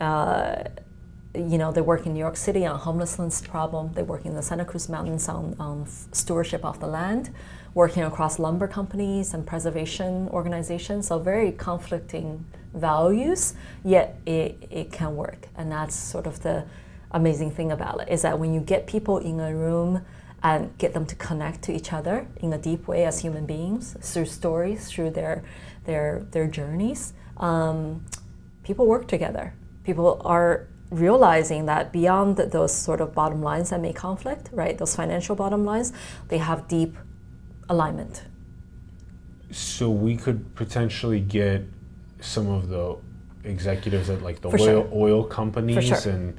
uh, 0.00 0.64
you 1.34 1.58
know, 1.58 1.70
they 1.72 1.80
work 1.80 2.06
in 2.06 2.14
New 2.14 2.20
York 2.20 2.36
City 2.36 2.64
on 2.66 2.78
homelessness 2.78 3.40
problem. 3.42 3.92
They 3.92 4.02
work 4.02 4.24
in 4.24 4.34
the 4.34 4.42
Santa 4.42 4.64
Cruz 4.64 4.88
Mountains 4.88 5.28
on, 5.28 5.54
on 5.58 5.86
stewardship 6.12 6.64
of 6.64 6.80
the 6.80 6.86
land, 6.86 7.30
working 7.78 8.02
across 8.02 8.40
lumber 8.40 8.66
companies 8.66 9.34
and 9.34 9.46
preservation 9.46 10.28
organizations. 10.30 11.06
So 11.06 11.20
very 11.20 11.52
conflicting 11.52 12.44
values, 12.74 13.54
yet 13.84 14.18
it, 14.26 14.66
it 14.68 14.90
can 14.90 15.14
work. 15.14 15.46
And 15.54 15.70
that's 15.70 15.94
sort 15.94 16.26
of 16.26 16.42
the 16.42 16.64
amazing 17.12 17.52
thing 17.52 17.70
about 17.70 18.00
it 18.00 18.08
is 18.08 18.22
that 18.22 18.36
when 18.36 18.52
you 18.52 18.60
get 18.60 18.88
people 18.88 19.18
in 19.18 19.38
a 19.38 19.54
room 19.54 20.04
and 20.42 20.76
get 20.78 20.92
them 20.92 21.06
to 21.06 21.14
connect 21.14 21.62
to 21.62 21.72
each 21.72 21.92
other 21.92 22.26
in 22.38 22.52
a 22.52 22.58
deep 22.58 22.88
way 22.88 23.04
as 23.04 23.20
human 23.20 23.46
beings 23.46 23.96
through 24.00 24.26
stories, 24.26 24.90
through 24.90 25.10
their 25.10 25.44
their 25.84 26.26
their 26.32 26.48
journeys, 26.48 27.12
um, 27.36 28.04
people 28.64 28.86
work 28.86 29.06
together. 29.06 29.54
People 29.84 30.20
are 30.24 30.66
realizing 30.90 31.66
that 31.66 31.92
beyond 31.92 32.38
those 32.38 32.74
sort 32.74 33.00
of 33.00 33.14
bottom 33.14 33.40
lines 33.40 33.70
that 33.70 33.80
may 33.80 33.92
conflict, 33.92 34.48
right? 34.52 34.76
Those 34.78 34.96
financial 34.96 35.36
bottom 35.36 35.64
lines, 35.64 35.92
they 36.26 36.38
have 36.38 36.66
deep 36.66 36.96
alignment. 37.68 38.24
So 39.50 39.90
we 39.90 40.16
could 40.16 40.54
potentially 40.54 41.20
get 41.20 41.62
some 42.20 42.48
of 42.48 42.68
the 42.68 42.96
executives 43.44 44.10
at 44.10 44.22
like 44.22 44.40
the 44.40 44.48
oil 44.48 44.58
sure. 44.58 44.90
oil 44.92 45.24
companies 45.24 45.84
sure. 45.84 46.12
and 46.12 46.38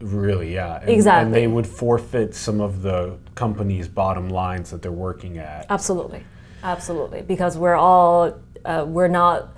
really 0.00 0.52
yeah 0.52 0.78
and, 0.80 0.90
exactly 0.90 1.24
and 1.24 1.34
they 1.34 1.46
would 1.46 1.66
forfeit 1.66 2.34
some 2.34 2.60
of 2.60 2.82
the 2.82 3.16
company's 3.34 3.88
bottom 3.88 4.28
lines 4.28 4.70
that 4.70 4.82
they're 4.82 4.92
working 4.92 5.38
at 5.38 5.64
absolutely 5.70 6.22
absolutely 6.62 7.22
because 7.22 7.56
we're 7.56 7.74
all 7.74 8.38
uh, 8.66 8.84
we're 8.86 9.08
not 9.08 9.56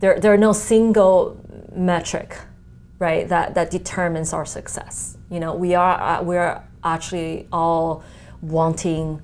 there 0.00 0.18
there 0.18 0.32
are 0.32 0.38
no 0.38 0.52
single 0.54 1.38
metric 1.72 2.38
right? 2.98 3.28
That 3.28 3.54
that 3.54 3.70
determines 3.70 4.32
our 4.32 4.44
success. 4.44 5.16
You 5.30 5.40
know, 5.40 5.54
we 5.54 5.74
are 5.74 6.00
uh, 6.00 6.22
we're 6.22 6.62
actually 6.84 7.46
all 7.52 8.02
wanting 8.40 9.22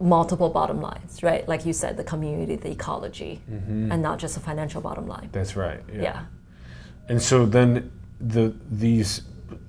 multiple 0.00 0.48
bottom 0.48 0.80
lines, 0.80 1.22
right? 1.22 1.46
Like 1.48 1.66
you 1.66 1.72
said, 1.72 1.96
the 1.96 2.04
community, 2.04 2.56
the 2.56 2.70
ecology, 2.70 3.40
mm-hmm. 3.50 3.90
and 3.90 4.02
not 4.02 4.18
just 4.18 4.36
a 4.36 4.40
financial 4.40 4.80
bottom 4.80 5.06
line. 5.06 5.28
That's 5.32 5.56
right. 5.56 5.80
Yeah. 5.92 6.02
yeah. 6.02 6.24
And 7.08 7.20
so 7.20 7.46
then 7.46 7.90
the 8.20 8.54
these 8.70 9.22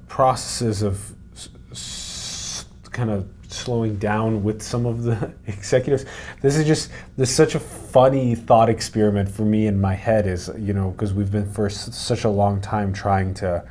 processes 0.07 0.81
of 0.81 1.13
s- 1.33 1.49
s- 1.71 2.65
kind 2.91 3.09
of 3.09 3.27
slowing 3.47 3.97
down 3.97 4.43
with 4.43 4.61
some 4.61 4.85
of 4.85 5.03
the 5.03 5.33
executives. 5.47 6.05
This 6.41 6.57
is 6.57 6.67
just 6.67 6.91
this 7.17 7.29
is 7.29 7.35
such 7.35 7.55
a 7.55 7.59
funny 7.59 8.35
thought 8.35 8.69
experiment 8.69 9.29
for 9.29 9.43
me 9.43 9.67
in 9.67 9.79
my 9.79 9.95
head 9.95 10.27
is 10.27 10.51
you 10.57 10.73
know 10.73 10.91
because 10.91 11.13
we've 11.13 11.31
been 11.31 11.51
for 11.51 11.65
s- 11.67 11.95
such 11.95 12.23
a 12.23 12.29
long 12.29 12.61
time 12.61 12.93
trying 12.93 13.33
to 13.35 13.63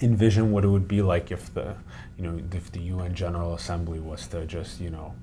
envision 0.00 0.52
what 0.52 0.64
it 0.64 0.68
would 0.68 0.88
be 0.88 1.02
like 1.02 1.30
if 1.30 1.52
the 1.54 1.74
you 2.18 2.24
know 2.24 2.40
if 2.52 2.70
the 2.72 2.80
UN 2.80 3.14
General 3.14 3.54
Assembly 3.54 4.00
was 4.00 4.26
to 4.28 4.46
just 4.46 4.80
you 4.80 4.90
know 4.90 5.14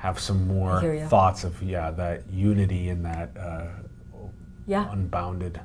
have 0.00 0.18
some 0.18 0.48
more 0.48 0.80
thoughts 1.08 1.44
of 1.44 1.62
yeah 1.62 1.90
that 1.90 2.22
unity 2.32 2.88
and 2.88 3.04
that 3.04 3.36
uh, 3.38 3.66
yeah. 4.66 4.90
unbounded 4.92 5.60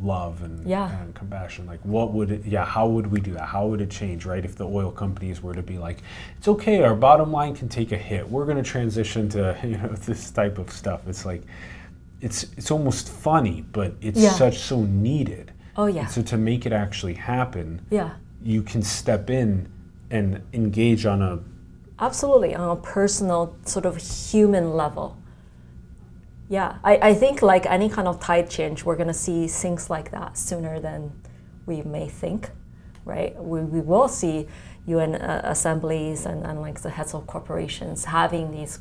love 0.00 0.42
and, 0.42 0.66
yeah. 0.66 1.02
and 1.02 1.12
compassion. 1.16 1.66
Like 1.66 1.80
what 1.80 2.12
would 2.12 2.30
it 2.30 2.46
yeah 2.46 2.64
how 2.64 2.86
would 2.86 3.08
we 3.08 3.20
do 3.20 3.32
that? 3.32 3.46
How 3.46 3.66
would 3.66 3.80
it 3.80 3.90
change 3.90 4.24
right? 4.24 4.44
If 4.44 4.54
the 4.54 4.68
oil 4.68 4.92
companies 4.92 5.42
were 5.42 5.52
to 5.52 5.62
be 5.62 5.78
like 5.78 5.98
it's 6.38 6.46
okay 6.46 6.84
our 6.84 6.94
bottom 6.94 7.32
line 7.32 7.56
can 7.56 7.68
take 7.68 7.90
a 7.90 7.96
hit. 7.96 8.28
We're 8.28 8.44
going 8.44 8.56
to 8.56 8.62
transition 8.62 9.28
to 9.30 9.58
you 9.64 9.78
know 9.78 9.88
this 9.88 10.30
type 10.30 10.58
of 10.58 10.70
stuff. 10.70 11.08
It's 11.08 11.26
like 11.26 11.42
it's 12.20 12.44
it's 12.56 12.70
almost 12.70 13.08
funny 13.08 13.64
but 13.72 13.94
it's 14.00 14.20
yeah. 14.20 14.30
such 14.30 14.58
so 14.58 14.84
needed. 14.84 15.50
Oh 15.76 15.86
yeah. 15.86 16.02
And 16.02 16.10
so 16.10 16.22
to 16.22 16.36
make 16.36 16.66
it 16.66 16.72
actually 16.72 17.14
happen 17.14 17.84
yeah. 17.90 18.12
you 18.44 18.62
can 18.62 18.80
step 18.80 19.28
in 19.28 19.68
and 20.12 20.40
engage 20.52 21.04
on 21.04 21.20
a 21.20 21.40
absolutely 22.00 22.54
on 22.54 22.76
a 22.76 22.80
personal 22.80 23.56
sort 23.64 23.86
of 23.86 23.96
human 23.96 24.74
level 24.74 25.16
yeah, 26.50 26.78
I, 26.82 26.96
I 27.10 27.14
think 27.14 27.42
like 27.42 27.64
any 27.66 27.88
kind 27.88 28.08
of 28.08 28.18
tide 28.18 28.50
change, 28.50 28.84
we're 28.84 28.96
going 28.96 29.06
to 29.06 29.14
see 29.14 29.46
things 29.46 29.88
like 29.88 30.10
that 30.10 30.36
sooner 30.36 30.80
than 30.80 31.12
we 31.64 31.82
may 31.82 32.08
think, 32.08 32.50
right? 33.04 33.36
We, 33.36 33.60
we 33.60 33.80
will 33.80 34.08
see 34.08 34.48
UN 34.86 35.14
uh, 35.14 35.42
assemblies 35.44 36.26
and, 36.26 36.44
and 36.44 36.60
like 36.60 36.80
the 36.80 36.90
heads 36.90 37.14
of 37.14 37.28
corporations 37.28 38.04
having 38.06 38.50
these 38.50 38.80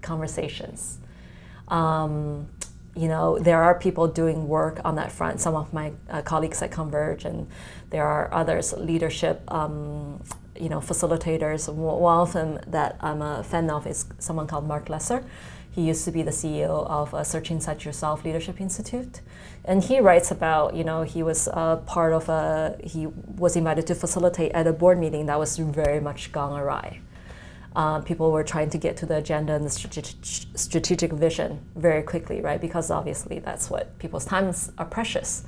conversations. 0.00 1.00
Um, 1.66 2.48
you 2.94 3.08
know, 3.08 3.36
there 3.36 3.60
are 3.60 3.76
people 3.76 4.06
doing 4.06 4.46
work 4.46 4.80
on 4.84 4.94
that 4.94 5.10
front. 5.10 5.40
Some 5.40 5.56
of 5.56 5.72
my 5.72 5.92
uh, 6.08 6.22
colleagues 6.22 6.62
at 6.62 6.70
Converge, 6.70 7.24
and 7.24 7.48
there 7.90 8.06
are 8.06 8.32
others, 8.32 8.74
leadership, 8.74 9.42
um, 9.52 10.22
you 10.58 10.68
know, 10.68 10.80
facilitators. 10.80 11.72
One 11.72 12.18
of 12.18 12.32
them 12.32 12.60
that 12.66 12.96
I'm 13.00 13.22
a 13.22 13.42
fan 13.42 13.70
of 13.70 13.86
is 13.86 14.06
someone 14.18 14.46
called 14.46 14.66
Marc 14.66 14.88
Lesser 14.88 15.24
he 15.72 15.80
used 15.80 16.04
to 16.04 16.10
be 16.10 16.22
the 16.22 16.30
CEO 16.30 16.86
of 16.86 17.14
uh, 17.14 17.24
Search 17.24 17.50
Inside 17.50 17.84
Yourself 17.84 18.24
Leadership 18.24 18.60
Institute, 18.60 19.22
and 19.64 19.82
he 19.82 20.00
writes 20.00 20.30
about 20.30 20.74
you 20.74 20.84
know 20.84 21.02
he 21.02 21.22
was 21.22 21.48
uh, 21.48 21.76
part 21.86 22.12
of 22.12 22.28
a 22.28 22.76
he 22.84 23.06
was 23.06 23.56
invited 23.56 23.86
to 23.86 23.94
facilitate 23.94 24.52
at 24.52 24.66
a 24.66 24.72
board 24.72 24.98
meeting 24.98 25.26
that 25.26 25.38
was 25.38 25.56
very 25.56 25.98
much 25.98 26.30
gone 26.30 26.60
awry. 26.60 27.00
Uh, 27.74 28.00
people 28.00 28.30
were 28.30 28.44
trying 28.44 28.68
to 28.68 28.76
get 28.76 28.98
to 28.98 29.06
the 29.06 29.16
agenda 29.16 29.54
and 29.54 29.64
the 29.64 29.70
strategic, 29.70 30.16
strategic 30.22 31.10
vision 31.10 31.58
very 31.74 32.02
quickly, 32.02 32.42
right? 32.42 32.60
Because 32.60 32.90
obviously 32.90 33.38
that's 33.38 33.70
what 33.70 33.98
people's 33.98 34.26
times 34.26 34.70
are 34.76 34.84
precious. 34.84 35.44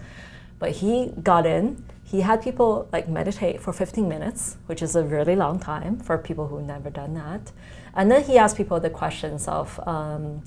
But 0.59 0.71
he 0.71 1.13
got 1.23 1.45
in. 1.45 1.85
He 2.05 2.21
had 2.21 2.43
people 2.43 2.89
like 2.93 3.09
meditate 3.09 3.63
for 3.63 3.73
15 3.73 4.07
minutes, 4.07 4.59
which 4.67 4.83
is 4.83 4.95
a 4.95 5.03
really 5.03 5.35
long 5.35 5.59
time 5.59 5.99
for 5.99 6.19
people 6.19 6.49
who've 6.49 6.63
never 6.63 6.91
done 6.91 7.15
that. 7.15 7.51
And 7.95 8.11
then 8.11 8.23
he 8.23 8.37
asked 8.37 8.57
people 8.57 8.79
the 8.79 8.91
questions 8.91 9.49
of, 9.49 9.81
um, 9.89 10.45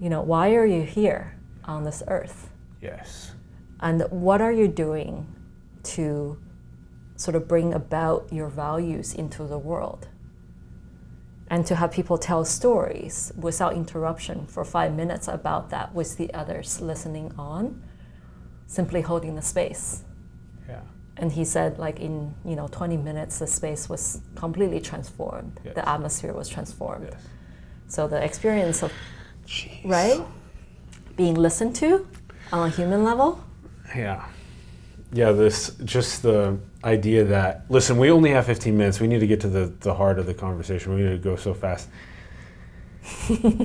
you 0.00 0.10
know, 0.10 0.20
why 0.20 0.54
are 0.54 0.66
you 0.66 0.82
here 0.82 1.38
on 1.64 1.84
this 1.84 2.02
earth? 2.08 2.50
Yes. 2.82 3.32
And 3.78 4.02
what 4.10 4.40
are 4.40 4.52
you 4.52 4.66
doing 4.66 5.32
to 5.84 6.38
sort 7.16 7.36
of 7.36 7.46
bring 7.46 7.72
about 7.72 8.28
your 8.32 8.48
values 8.48 9.14
into 9.14 9.44
the 9.44 9.58
world? 9.58 10.08
And 11.48 11.64
to 11.66 11.76
have 11.76 11.92
people 11.92 12.18
tell 12.18 12.44
stories 12.44 13.32
without 13.36 13.74
interruption 13.74 14.46
for 14.46 14.64
five 14.64 14.94
minutes 14.94 15.28
about 15.28 15.70
that 15.70 15.94
with 15.94 16.16
the 16.16 16.32
others 16.34 16.80
listening 16.80 17.32
on, 17.38 17.82
simply 18.66 19.02
holding 19.02 19.36
the 19.36 19.42
space. 19.42 20.04
Yeah. 20.70 20.80
And 21.16 21.30
he 21.32 21.44
said 21.44 21.78
like 21.78 22.00
in 22.00 22.34
you 22.44 22.56
know 22.56 22.68
20 22.68 22.96
minutes 22.96 23.38
the 23.38 23.46
space 23.46 23.88
was 23.88 24.20
completely 24.34 24.80
transformed. 24.80 25.60
Yes. 25.64 25.74
the 25.74 25.88
atmosphere 25.88 26.32
was 26.32 26.48
transformed. 26.48 27.08
Yes. 27.12 27.22
so 27.88 28.08
the 28.08 28.22
experience 28.24 28.82
of 28.82 28.92
Jeez. 29.46 29.84
right? 29.84 30.20
Being 31.16 31.34
listened 31.34 31.74
to 31.76 32.06
on 32.52 32.68
a 32.68 32.70
human 32.70 33.04
level. 33.04 33.42
Yeah. 33.94 34.24
Yeah 35.12 35.32
this 35.32 35.76
just 35.84 36.22
the 36.22 36.58
idea 36.84 37.24
that 37.24 37.66
listen 37.68 37.98
we 37.98 38.10
only 38.10 38.30
have 38.30 38.46
15 38.46 38.76
minutes. 38.76 39.00
We 39.00 39.08
need 39.08 39.20
to 39.20 39.26
get 39.26 39.40
to 39.40 39.48
the, 39.48 39.66
the 39.80 39.94
heart 39.94 40.18
of 40.18 40.26
the 40.26 40.34
conversation. 40.34 40.94
We 40.94 41.02
need 41.02 41.10
to 41.10 41.18
go 41.30 41.36
so 41.36 41.54
fast. 41.54 41.88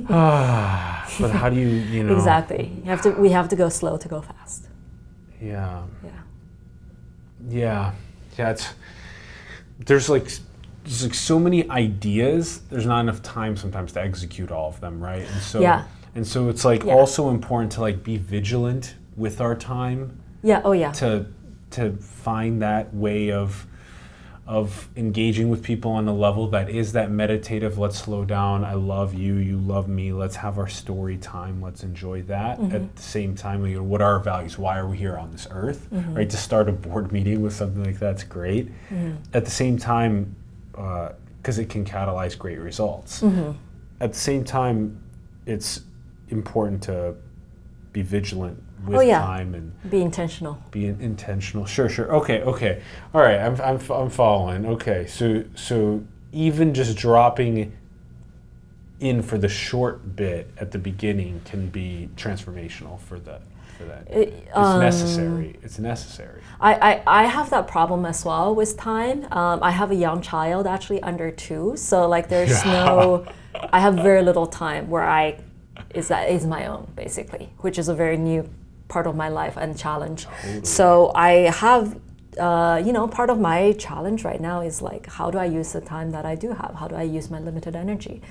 Ah, 0.09 1.05
but 1.19 1.29
how 1.31 1.49
do 1.49 1.55
you 1.55 1.67
you 1.67 2.03
know? 2.03 2.15
Exactly. 2.15 2.71
You 2.83 2.89
have 2.89 3.01
to 3.03 3.11
we 3.11 3.29
have 3.29 3.47
to 3.49 3.55
go 3.55 3.69
slow 3.69 3.95
to 3.97 4.07
go 4.07 4.21
fast. 4.21 4.67
Yeah. 5.41 5.83
Yeah 6.03 6.24
yeah, 7.49 7.93
yeah. 8.37 8.51
It's 8.51 8.73
there's 9.79 10.09
like 10.09 10.31
there's 10.83 11.03
like 11.03 11.13
so 11.13 11.39
many 11.39 11.69
ideas. 11.69 12.59
There's 12.69 12.85
not 12.85 13.01
enough 13.01 13.21
time 13.21 13.57
sometimes 13.57 13.93
to 13.93 14.01
execute 14.01 14.51
all 14.51 14.69
of 14.69 14.79
them, 14.81 15.03
right? 15.03 15.21
And 15.21 15.41
so 15.41 15.61
yeah. 15.61 15.85
and 16.13 16.25
so 16.25 16.49
it's 16.49 16.65
like 16.65 16.83
yeah. 16.83 16.93
also 16.93 17.29
important 17.29 17.71
to 17.73 17.81
like 17.81 18.03
be 18.03 18.17
vigilant 18.17 18.95
with 19.15 19.41
our 19.41 19.55
time. 19.55 20.21
Yeah. 20.43 20.61
Oh 20.63 20.73
yeah. 20.73 20.91
To 20.93 21.25
to 21.71 21.93
find 21.97 22.61
that 22.61 22.93
way 22.93 23.31
of 23.31 23.65
of 24.47 24.89
engaging 24.95 25.49
with 25.49 25.63
people 25.63 25.91
on 25.91 26.07
a 26.07 26.13
level 26.13 26.47
that 26.47 26.69
is 26.69 26.91
that 26.93 27.09
meditative 27.09 27.79
let's 27.79 27.97
slow 27.97 28.23
down. 28.23 28.63
I 28.63 28.73
love 28.73 29.15
you. 29.15 29.35
You 29.35 29.57
love 29.57 29.87
me. 29.87 30.13
Let's 30.13 30.35
have 30.35 30.59
our 30.59 30.67
story 30.67 31.17
time. 31.17 31.61
Let's 31.61 31.81
enjoy 31.83 32.21
that 32.23 32.59
mm-hmm. 32.59 32.75
at 32.75 32.95
the 32.95 33.01
same 33.01 33.35
time 33.35 33.65
you 33.65 33.77
know 33.77 33.83
what 33.83 34.01
are 34.01 34.13
our 34.13 34.19
values? 34.19 34.57
Why 34.57 34.77
are 34.77 34.87
we 34.87 34.97
here 34.97 35.17
on 35.17 35.31
this 35.31 35.47
earth? 35.49 35.87
Mm-hmm. 35.91 36.13
right? 36.13 36.29
To 36.29 36.37
start 36.37 36.69
a 36.69 36.71
board 36.71 37.11
meeting 37.13 37.41
with 37.41 37.53
something 37.53 37.83
like 37.83 37.97
that's 37.97 38.23
great. 38.23 38.67
Mm-hmm. 38.89 39.15
at 39.33 39.45
the 39.45 39.51
same 39.51 39.77
time 39.77 40.35
because 40.71 41.57
uh, 41.57 41.61
it 41.61 41.69
can 41.69 41.83
catalyze 41.83 42.37
great 42.37 42.59
results. 42.59 43.21
Mm-hmm. 43.21 43.51
at 44.01 44.13
the 44.13 44.19
same 44.19 44.43
time 44.43 45.01
it's 45.45 45.81
important 46.29 46.83
to 46.83 47.15
be 47.93 48.01
vigilant 48.01 48.61
with 48.85 48.97
oh, 48.97 49.01
yeah. 49.01 49.19
time 49.19 49.55
and 49.55 49.89
be 49.89 50.01
intentional. 50.01 50.61
Be 50.71 50.87
intentional. 50.87 51.65
Sure, 51.65 51.89
sure. 51.89 52.13
Okay, 52.15 52.41
okay. 52.41 52.81
All 53.13 53.21
right, 53.21 53.39
I'm, 53.39 53.59
I'm, 53.61 53.79
I'm 53.91 54.09
following. 54.09 54.65
Okay, 54.65 55.07
so 55.07 55.43
so 55.55 56.03
even 56.31 56.73
just 56.73 56.97
dropping 56.97 57.75
in 58.99 59.21
for 59.21 59.37
the 59.37 59.49
short 59.49 60.15
bit 60.15 60.51
at 60.57 60.71
the 60.71 60.77
beginning 60.77 61.41
can 61.45 61.69
be 61.69 62.09
transformational 62.15 62.99
for 62.99 63.19
that. 63.19 63.41
For 63.77 63.85
that, 63.85 64.07
it, 64.09 64.29
it's 64.29 64.55
um, 64.55 64.79
necessary. 64.79 65.59
It's 65.61 65.79
necessary. 65.79 66.41
I, 66.61 66.73
I, 66.75 67.23
I 67.23 67.25
have 67.25 67.49
that 67.49 67.67
problem 67.67 68.05
as 68.05 68.23
well 68.23 68.55
with 68.55 68.77
time. 68.77 69.25
Um, 69.33 69.61
I 69.61 69.71
have 69.71 69.91
a 69.91 69.95
young 69.95 70.21
child, 70.21 70.65
actually 70.65 71.01
under 71.03 71.29
two, 71.29 71.75
so 71.75 72.07
like 72.07 72.29
there's 72.29 72.63
no, 72.63 73.25
I 73.73 73.81
have 73.81 73.95
very 73.95 74.21
little 74.21 74.47
time 74.47 74.89
where 74.89 75.03
I 75.03 75.39
is 75.93 76.07
that 76.07 76.29
is 76.29 76.45
my 76.45 76.67
own 76.67 76.89
basically, 76.95 77.49
which 77.57 77.77
is 77.77 77.89
a 77.89 77.93
very 77.93 78.15
new 78.15 78.49
part 78.87 79.07
of 79.07 79.15
my 79.15 79.29
life 79.29 79.57
and 79.57 79.77
challenge. 79.77 80.25
Totally. 80.25 80.65
So 80.65 81.11
I 81.15 81.31
have, 81.49 81.99
uh, 82.39 82.81
you 82.85 82.93
know, 82.93 83.07
part 83.07 83.29
of 83.29 83.39
my 83.39 83.73
challenge 83.73 84.23
right 84.23 84.39
now 84.39 84.61
is 84.61 84.81
like, 84.81 85.07
how 85.07 85.31
do 85.31 85.37
I 85.37 85.45
use 85.45 85.73
the 85.73 85.81
time 85.81 86.11
that 86.11 86.25
I 86.25 86.35
do 86.35 86.49
have? 86.53 86.75
How 86.75 86.87
do 86.87 86.95
I 86.95 87.03
use 87.03 87.29
my 87.29 87.39
limited 87.39 87.75
energy? 87.75 88.21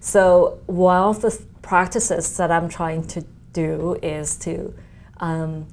So 0.00 0.58
one 0.66 1.02
of 1.02 1.22
the 1.22 1.40
practices 1.62 2.36
that 2.36 2.50
I'm 2.50 2.68
trying 2.68 3.06
to 3.08 3.24
do 3.52 3.98
is 4.02 4.36
to 4.38 4.74
um, 5.18 5.66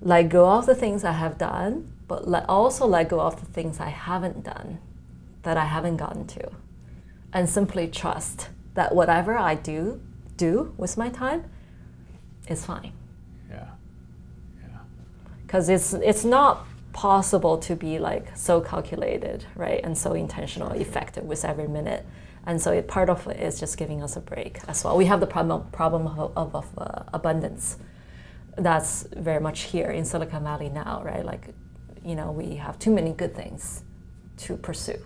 let 0.00 0.28
go 0.28 0.48
of 0.48 0.66
the 0.66 0.74
things 0.74 1.04
I 1.04 1.12
have 1.12 1.38
done, 1.38 1.92
but 2.08 2.28
let, 2.28 2.48
also 2.48 2.86
let 2.86 3.08
go 3.08 3.20
of 3.20 3.40
the 3.40 3.46
things 3.46 3.80
I 3.80 3.88
haven't 3.88 4.44
done 4.44 4.78
that 5.42 5.56
I 5.56 5.64
haven't 5.64 5.96
gotten 5.96 6.26
to, 6.28 6.50
and 7.32 7.48
simply 7.48 7.86
trust 7.86 8.48
that 8.74 8.94
whatever 8.94 9.36
I 9.36 9.54
do 9.54 10.00
do 10.36 10.74
with 10.76 10.96
my 10.96 11.08
time 11.08 11.44
is 12.48 12.64
fine 12.64 12.92
because 15.46 15.68
it's 15.68 15.92
it's 15.94 16.24
not 16.24 16.66
possible 16.92 17.58
to 17.58 17.76
be 17.76 17.98
like 17.98 18.36
so 18.36 18.60
calculated, 18.60 19.44
right, 19.54 19.80
and 19.84 19.96
so 19.96 20.14
intentional, 20.14 20.72
effective 20.72 21.24
with 21.24 21.44
every 21.44 21.68
minute. 21.68 22.04
And 22.46 22.60
so 22.60 22.72
it, 22.72 22.86
part 22.88 23.10
of 23.10 23.26
it 23.26 23.40
is 23.40 23.58
just 23.60 23.76
giving 23.76 24.02
us 24.02 24.16
a 24.16 24.20
break 24.20 24.60
as 24.68 24.84
well. 24.84 24.96
We 24.96 25.06
have 25.06 25.20
the 25.20 25.26
problem 25.26 25.68
problem 25.72 26.06
of, 26.06 26.32
of, 26.36 26.54
of 26.54 26.66
uh, 26.78 27.02
abundance. 27.12 27.76
that's 28.56 29.02
very 29.14 29.40
much 29.40 29.62
here 29.62 29.90
in 29.90 30.04
Silicon 30.04 30.42
Valley 30.42 30.68
now, 30.68 31.02
right? 31.04 31.24
Like, 31.24 31.48
you 32.04 32.14
know, 32.14 32.32
we 32.32 32.56
have 32.56 32.78
too 32.78 32.90
many 32.90 33.12
good 33.12 33.34
things 33.34 33.82
to 34.38 34.56
pursue. 34.56 34.98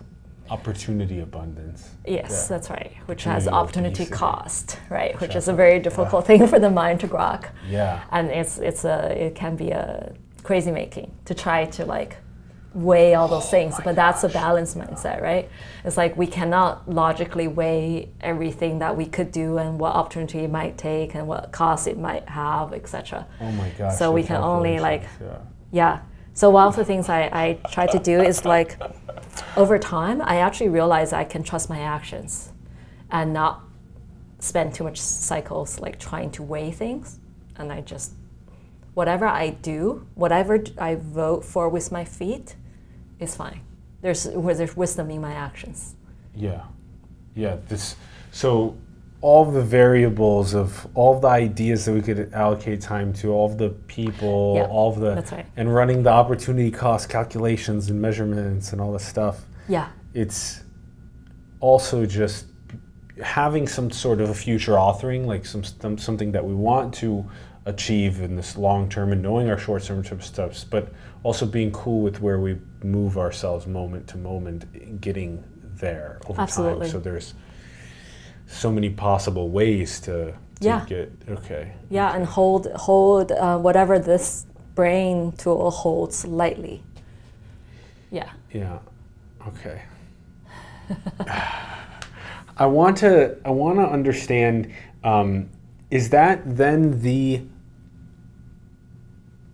Opportunity 0.49 1.19
abundance. 1.19 1.89
Yes, 2.05 2.29
yeah. 2.31 2.47
that's 2.49 2.69
right. 2.69 2.93
Which 3.05 3.23
has 3.23 3.47
opportunity 3.47 4.05
cost, 4.05 4.77
right? 4.89 5.19
Which 5.21 5.35
is 5.35 5.47
a 5.47 5.53
very 5.53 5.79
difficult 5.79 6.23
yeah. 6.23 6.37
thing 6.37 6.47
for 6.47 6.59
the 6.59 6.69
mind 6.69 6.99
to 7.01 7.07
grok. 7.07 7.49
Yeah. 7.69 8.03
And 8.11 8.29
it's 8.29 8.57
it's 8.57 8.83
a 8.83 9.27
it 9.27 9.35
can 9.35 9.55
be 9.55 9.71
a 9.71 10.13
crazy 10.43 10.71
making 10.71 11.11
to 11.25 11.33
try 11.33 11.65
to 11.65 11.85
like 11.85 12.17
weigh 12.73 13.15
all 13.15 13.27
those 13.27 13.47
oh 13.47 13.51
things 13.51 13.75
but 13.83 13.95
that's 13.95 14.23
a 14.23 14.29
balanced 14.29 14.77
mindset 14.77 15.21
right? 15.21 15.49
It's 15.83 15.97
like 15.97 16.15
we 16.15 16.27
cannot 16.27 16.89
logically 16.89 17.47
weigh 17.47 18.09
everything 18.21 18.79
that 18.79 18.95
we 18.95 19.05
could 19.05 19.31
do 19.31 19.57
and 19.57 19.77
what 19.79 19.93
opportunity 19.93 20.39
it 20.39 20.49
might 20.49 20.77
take 20.77 21.13
and 21.15 21.27
what 21.27 21.51
cost 21.51 21.87
it 21.87 21.97
might 21.97 22.27
have 22.29 22.73
etc 22.73 23.27
oh 23.41 23.51
my 23.51 23.69
gosh 23.77 23.97
so 23.97 24.11
we 24.11 24.23
can 24.23 24.37
only 24.37 24.79
like 24.79 25.03
yeah. 25.21 25.37
yeah. 25.71 25.99
So 26.33 26.49
one 26.49 26.65
of 26.65 26.77
the 26.77 26.85
things 26.85 27.09
I, 27.09 27.23
I 27.23 27.59
try 27.71 27.87
to 27.87 27.99
do 27.99 28.21
is 28.21 28.45
like 28.45 28.79
over 29.57 29.77
time 29.77 30.21
i 30.21 30.37
actually 30.37 30.69
realize 30.69 31.13
i 31.13 31.23
can 31.23 31.43
trust 31.43 31.69
my 31.69 31.79
actions 31.79 32.51
and 33.09 33.33
not 33.33 33.63
spend 34.39 34.73
too 34.73 34.83
much 34.83 34.99
cycles 34.99 35.79
like 35.79 35.99
trying 35.99 36.31
to 36.31 36.43
weigh 36.43 36.71
things 36.71 37.19
and 37.57 37.71
i 37.71 37.81
just 37.81 38.13
whatever 38.93 39.25
i 39.25 39.49
do 39.49 40.05
whatever 40.15 40.63
i 40.77 40.95
vote 40.95 41.43
for 41.45 41.69
with 41.69 41.91
my 41.91 42.03
feet 42.03 42.55
is 43.21 43.35
fine. 43.35 43.61
There's 44.01 44.27
where 44.27 44.55
there's 44.55 44.75
wisdom 44.75 45.09
in 45.11 45.21
my 45.21 45.31
actions. 45.31 45.95
Yeah, 46.35 46.63
yeah. 47.35 47.57
This 47.69 47.95
so 48.31 48.75
all 49.21 49.45
the 49.45 49.61
variables 49.61 50.55
of 50.55 50.87
all 50.95 51.19
the 51.19 51.27
ideas 51.27 51.85
that 51.85 51.93
we 51.93 52.01
could 52.01 52.33
allocate 52.33 52.81
time 52.81 53.13
to, 53.13 53.31
all 53.31 53.47
the 53.47 53.69
people, 53.69 54.55
yeah, 54.55 54.65
all 54.65 54.91
of 54.91 54.99
the 54.99 55.23
right. 55.31 55.45
and 55.55 55.73
running 55.73 56.01
the 56.01 56.09
opportunity 56.09 56.71
cost 56.71 57.07
calculations 57.07 57.91
and 57.91 58.01
measurements 58.01 58.73
and 58.73 58.81
all 58.81 58.91
this 58.91 59.05
stuff. 59.05 59.45
Yeah. 59.69 59.89
It's 60.15 60.63
also 61.59 62.07
just 62.07 62.47
having 63.23 63.67
some 63.67 63.91
sort 63.91 64.19
of 64.19 64.31
a 64.31 64.33
future 64.33 64.71
authoring, 64.71 65.27
like 65.27 65.45
some, 65.45 65.63
some 65.63 65.99
something 65.99 66.31
that 66.31 66.43
we 66.43 66.55
want 66.55 66.91
to 66.95 67.23
achieve 67.65 68.21
in 68.21 68.35
this 68.35 68.57
long 68.57 68.89
term 68.89 69.11
and 69.11 69.21
knowing 69.21 69.49
our 69.49 69.57
short 69.57 69.83
term 69.83 70.03
steps, 70.21 70.63
but 70.63 70.91
also 71.23 71.45
being 71.45 71.71
cool 71.71 72.01
with 72.01 72.21
where 72.21 72.39
we 72.39 72.57
move 72.83 73.17
ourselves 73.17 73.67
moment 73.67 74.07
to 74.07 74.17
moment, 74.17 75.01
getting 75.01 75.43
there 75.75 76.19
over 76.27 76.41
Absolutely. 76.41 76.87
time. 76.87 76.91
So 76.91 76.99
there's 76.99 77.33
so 78.47 78.71
many 78.71 78.89
possible 78.89 79.49
ways 79.49 79.99
to, 80.01 80.31
to 80.31 80.35
yeah. 80.59 80.85
get 80.85 81.11
okay. 81.29 81.73
Yeah, 81.89 82.09
okay. 82.09 82.17
and 82.17 82.25
hold 82.25 82.67
hold 82.73 83.31
uh, 83.31 83.57
whatever 83.57 83.99
this 83.99 84.45
brain 84.75 85.31
tool 85.33 85.69
holds 85.71 86.25
lightly. 86.25 86.83
Yeah. 88.09 88.31
Yeah. 88.51 88.79
Okay. 89.47 89.83
I 92.57 92.65
want 92.65 92.97
to 92.97 93.37
I 93.45 93.51
want 93.51 93.79
to 93.79 93.85
understand. 93.85 94.73
Um, 95.03 95.49
is 95.89 96.09
that 96.11 96.41
then 96.45 97.01
the 97.01 97.41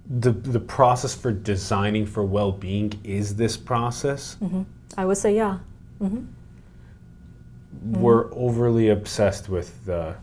the 0.10 0.32
the 0.32 0.60
process 0.60 1.14
for 1.14 1.32
designing 1.32 2.06
for 2.06 2.24
well-being 2.24 2.94
is 3.04 3.36
this 3.36 3.58
process 3.58 4.38
mm-hmm. 4.42 4.64
i 4.98 5.06
would 5.06 5.18
say 5.18 5.36
yeah 5.36 5.60
mm-hmm. 6.02 6.24
we're 8.02 8.34
overly 8.34 8.90
obsessed 8.90 9.50
with 9.50 9.86
the 9.86 10.16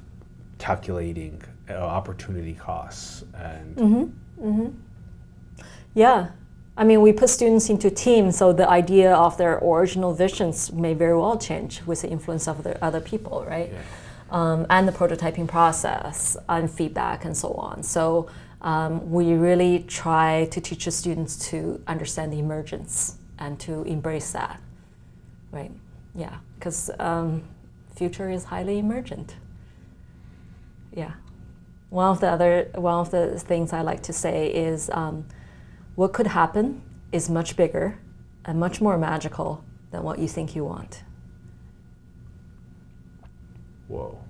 calculating 0.59 1.41
uh, 1.69 1.75
opportunity 1.75 2.55
costs 2.55 3.25
and 3.37 3.77
mm-hmm. 3.77 4.49
mm-hmm. 4.49 5.65
yeah 5.93 6.31
i 6.79 6.85
mean 6.85 7.03
we 7.03 7.13
put 7.13 7.29
students 7.29 7.69
into 7.69 7.91
teams 7.91 8.39
so 8.39 8.55
the 8.55 8.69
idea 8.71 9.15
of 9.15 9.37
their 9.37 9.59
original 9.59 10.15
visions 10.15 10.73
may 10.73 10.95
very 10.95 11.17
well 11.17 11.37
change 11.37 11.83
with 11.85 12.01
the 12.01 12.09
influence 12.09 12.49
of 12.49 12.63
the 12.63 12.83
other 12.83 13.01
people 13.01 13.45
right 13.47 13.71
yeah. 13.71 13.81
um, 14.31 14.67
and 14.71 14.89
the 14.89 14.93
prototyping 14.93 15.47
process 15.47 16.39
and 16.49 16.71
feedback 16.71 17.27
and 17.27 17.37
so 17.37 17.53
on 17.53 17.83
so 17.83 18.31
um, 18.65 19.11
we 19.11 19.35
really 19.35 19.85
try 19.87 20.47
to 20.51 20.61
teach 20.61 20.87
the 20.87 20.91
students 20.91 21.51
to 21.51 21.83
understand 21.87 22.33
the 22.33 22.39
emergence 22.39 23.19
and 23.39 23.61
to 23.61 23.83
embrace 23.83 24.33
that, 24.33 24.59
right? 25.53 25.71
Yeah, 26.15 26.39
because 26.59 26.91
um, 26.99 27.45
future 27.95 28.31
is 28.31 28.45
highly 28.45 28.79
emergent. 28.79 29.37
Yeah. 30.95 31.13
One 31.91 32.09
of 32.09 32.21
the 32.21 32.29
other 32.29 32.71
one 32.75 32.95
of 32.95 33.11
the 33.11 33.39
things 33.39 33.73
I 33.73 33.83
like 33.83 34.03
to 34.05 34.15
say 34.15 34.49
is 34.49 34.91
um, 34.95 35.27
what 35.95 36.15
could 36.15 36.29
happen 36.29 36.81
is 37.13 37.29
much 37.29 37.57
bigger 37.57 37.99
and 38.47 38.59
much 38.59 38.81
more 38.81 38.97
magical 38.97 39.63
than 39.91 40.03
what 40.03 40.19
you 40.19 40.27
think 40.27 40.57
you 40.57 40.65
want. 40.65 41.05
Whoa 43.89 44.24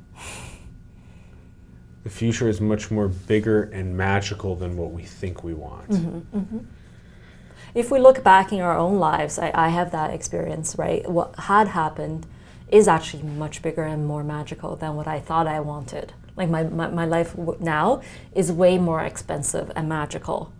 the 2.05 2.11
future 2.11 2.49
is 2.49 2.61
much 2.61 2.90
more 2.90 3.09
bigger 3.09 3.64
and 3.64 3.97
magical 3.97 4.55
than 4.55 4.77
what 4.77 4.93
we 4.93 5.03
think 5.03 5.43
we 5.43 5.55
want. 5.55 5.90
Mm-hmm, 5.90 6.38
mm-hmm. 6.38 6.59
If 7.75 7.90
we 7.90 7.99
look 7.99 8.23
back 8.23 8.53
in 8.53 8.61
our 8.61 8.77
own 8.77 8.99
lives, 8.99 9.38
I, 9.38 9.51
I, 9.55 9.69
have 9.71 9.90
that 9.90 10.11
experience, 10.11 10.77
right? 10.79 11.09
What 11.11 11.35
had 11.37 11.69
happened 11.69 12.27
is 12.69 12.87
actually 12.87 13.25
much 13.25 13.62
bigger 13.62 13.83
and 13.83 14.07
more 14.07 14.23
magical 14.23 14.77
than 14.77 14.95
what 14.95 15.09
I 15.09 15.19
thought 15.19 15.47
I 15.47 15.61
wanted. 15.61 16.12
Like 16.37 16.51
my, 16.51 16.64
my, 16.64 16.88
my 16.88 17.07
life 17.07 17.37
now 17.59 18.03
is 18.35 18.53
way 18.53 18.79
more 18.79 19.01
expensive 19.01 19.73
and 19.75 19.88
magical 19.88 20.53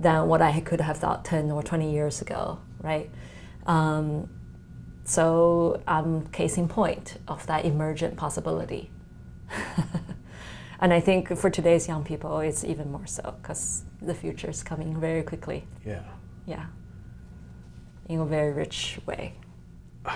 than 0.00 0.26
what 0.26 0.42
I 0.42 0.60
could 0.60 0.80
have 0.80 0.98
thought 0.98 1.24
10 1.24 1.50
or 1.50 1.62
20 1.62 1.92
years 1.92 2.20
ago, 2.20 2.58
right? 2.82 3.08
Um, 3.66 4.28
so 5.04 5.80
I'm 5.86 6.26
case 6.26 6.58
in 6.58 6.68
point 6.68 7.18
of 7.28 7.46
that 7.46 7.64
emergent 7.64 8.16
possibility. 8.16 8.90
And 10.80 10.92
I 10.92 11.00
think 11.00 11.36
for 11.36 11.50
today's 11.50 11.88
young 11.88 12.04
people, 12.04 12.38
it's 12.40 12.64
even 12.64 12.92
more 12.92 13.06
so 13.06 13.34
because 13.42 13.84
the 14.00 14.14
future 14.14 14.48
is 14.48 14.62
coming 14.62 15.00
very 15.00 15.22
quickly. 15.22 15.66
Yeah. 15.84 16.02
Yeah. 16.46 16.66
In 18.08 18.20
a 18.20 18.24
very 18.24 18.52
rich 18.52 18.98
way. 19.06 19.34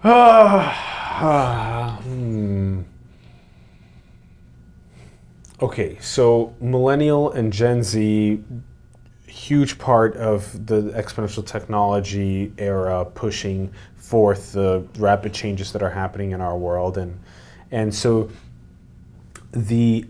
hmm. 2.02 2.80
Okay, 5.62 5.98
so 6.00 6.54
millennial 6.58 7.30
and 7.32 7.52
Gen 7.52 7.82
Z, 7.82 8.42
huge 9.30 9.78
part 9.78 10.16
of 10.16 10.66
the 10.66 10.82
exponential 10.90 11.46
technology 11.46 12.52
era 12.58 13.04
pushing 13.04 13.72
forth 13.96 14.52
the 14.52 14.84
rapid 14.98 15.32
changes 15.32 15.72
that 15.72 15.82
are 15.82 15.90
happening 15.90 16.32
in 16.32 16.40
our 16.40 16.58
world 16.58 16.98
and 16.98 17.18
and 17.70 17.94
so 17.94 18.28
the 19.52 20.04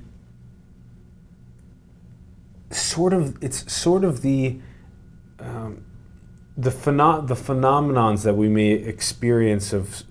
sort 2.70 3.12
of 3.12 3.36
it's 3.42 3.70
sort 3.70 4.04
of 4.04 4.22
the 4.22 4.58
um, 5.38 5.84
the 6.56 6.70
pheno- 6.70 7.26
the 7.26 7.34
phenomenons 7.34 8.22
that 8.22 8.36
we 8.36 8.48
may 8.48 8.70
experience 8.72 9.72
of 9.72 10.02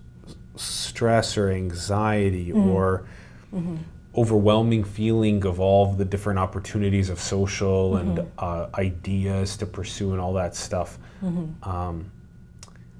stress 0.56 1.38
or 1.38 1.50
anxiety 1.50 2.50
mm-hmm. 2.50 2.70
or 2.70 3.08
mm-hmm. 3.54 3.78
Overwhelming 4.16 4.84
feeling 4.84 5.46
of 5.46 5.60
all 5.60 5.90
of 5.90 5.98
the 5.98 6.06
different 6.06 6.40
opportunities 6.40 7.10
of 7.10 7.20
social 7.20 7.94
mm-hmm. 7.94 8.18
and 8.18 8.32
uh, 8.40 8.68
ideas 8.76 9.56
to 9.56 9.66
pursue 9.66 10.12
and 10.12 10.20
all 10.20 10.34
that 10.34 10.56
stuff 10.56 10.98
mm-hmm. 11.24 11.70
um, 11.70 12.12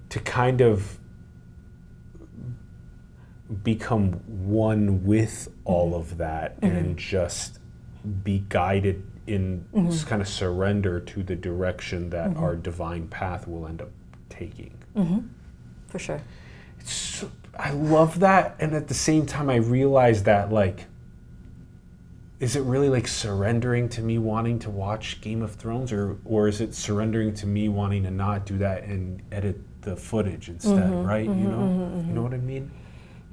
to 0.10 0.20
kind 0.20 0.62
of 0.62 1.00
become 3.64 4.12
one 4.28 5.04
with 5.04 5.50
all 5.66 5.88
mm-hmm. 5.88 5.96
of 5.96 6.18
that 6.18 6.62
mm-hmm. 6.62 6.76
and 6.76 6.98
just 6.98 7.60
be 8.24 8.46
guided 8.50 9.04
in 9.26 9.66
mm-hmm. 9.74 10.08
kind 10.08 10.22
of 10.22 10.28
surrender 10.28 11.00
to 11.00 11.24
the 11.24 11.36
direction 11.36 12.10
that 12.10 12.30
mm-hmm. 12.32 12.44
our 12.44 12.56
divine 12.56 13.08
path 13.08 13.48
will 13.48 13.68
end 13.68 13.82
up 13.82 13.90
taking. 14.30 14.74
Mm-hmm. 14.96 15.20
For 15.88 16.00
sure. 16.00 16.22
It's, 16.80 17.26
I 17.58 17.72
love 17.72 18.20
that, 18.22 18.56
and 18.60 18.74
at 18.74 18.88
the 18.88 18.94
same 18.94 19.26
time, 19.26 19.50
I 19.50 19.58
realize 19.58 20.24
that 20.24 20.52
like, 20.52 20.86
is 22.40 22.56
it 22.56 22.62
really 22.62 22.90
like 22.90 23.08
surrendering 23.08 23.90
to 23.90 24.02
me 24.02 24.18
wanting 24.18 24.60
to 24.60 24.70
watch 24.70 25.20
Game 25.22 25.42
of 25.42 25.56
Thrones, 25.56 25.92
or 25.92 26.18
or 26.24 26.48
is 26.48 26.62
it 26.62 26.74
surrendering 26.74 27.34
to 27.36 27.48
me 27.48 27.68
wanting 27.70 28.04
to 28.04 28.12
not 28.12 28.46
do 28.46 28.58
that 28.60 28.84
and 28.84 29.22
edit 29.32 29.60
the 29.82 29.96
footage 29.96 30.50
instead, 30.50 30.90
mm-hmm, 30.90 31.06
right? 31.06 31.28
Mm-hmm, 31.28 31.44
you 31.44 31.50
know, 31.50 31.58
mm-hmm, 31.58 32.08
you 32.08 32.14
know 32.14 32.24
what 32.24 32.34
I 32.34 32.38
mean. 32.38 32.72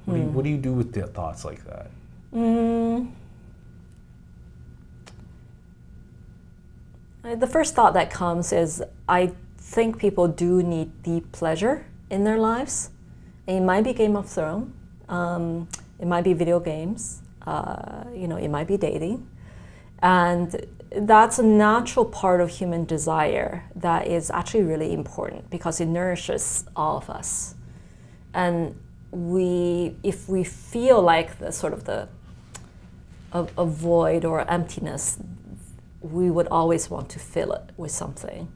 What, 0.05 0.13
do 0.15 0.19
you, 0.19 0.27
what 0.27 0.43
do 0.43 0.49
you 0.49 0.57
do 0.57 0.73
with 0.73 0.93
the 0.93 1.07
thoughts 1.07 1.43
like 1.43 1.63
that? 1.65 1.91
Mm. 2.33 3.11
The 7.23 7.47
first 7.47 7.75
thought 7.75 7.93
that 7.93 8.09
comes 8.09 8.53
is 8.53 8.81
I 9.09 9.33
think 9.57 9.99
people 9.99 10.29
do 10.29 10.63
need 10.63 11.03
deep 11.03 11.33
pleasure 11.33 11.85
in 12.09 12.23
their 12.23 12.37
lives. 12.37 12.91
It 13.45 13.59
might 13.59 13.83
be 13.83 13.93
Game 13.93 14.15
of 14.15 14.29
Thrones, 14.29 14.73
Um, 15.09 15.67
it 15.99 16.07
might 16.07 16.23
be 16.23 16.33
video 16.33 16.59
games. 16.59 17.21
Uh, 17.47 18.03
you 18.13 18.27
know, 18.27 18.35
it 18.35 18.49
might 18.49 18.67
be 18.67 18.77
dating, 18.77 19.25
and 20.01 20.65
that's 20.91 21.39
a 21.39 21.43
natural 21.43 22.05
part 22.05 22.41
of 22.41 22.49
human 22.49 22.85
desire 22.85 23.63
that 23.75 24.05
is 24.07 24.29
actually 24.29 24.63
really 24.63 24.93
important 24.93 25.49
because 25.49 25.79
it 25.79 25.85
nourishes 25.85 26.65
all 26.75 26.97
of 26.97 27.09
us. 27.09 27.55
And 28.33 28.77
we, 29.11 29.95
if 30.03 30.27
we 30.27 30.43
feel 30.43 31.01
like 31.01 31.39
the 31.39 31.51
sort 31.51 31.73
of 31.73 31.85
the 31.85 32.09
a, 33.31 33.47
a 33.57 33.65
void 33.65 34.25
or 34.25 34.49
emptiness, 34.49 35.17
we 36.01 36.29
would 36.29 36.47
always 36.47 36.89
want 36.89 37.09
to 37.09 37.19
fill 37.19 37.51
it 37.53 37.71
with 37.77 37.91
something. 37.91 38.51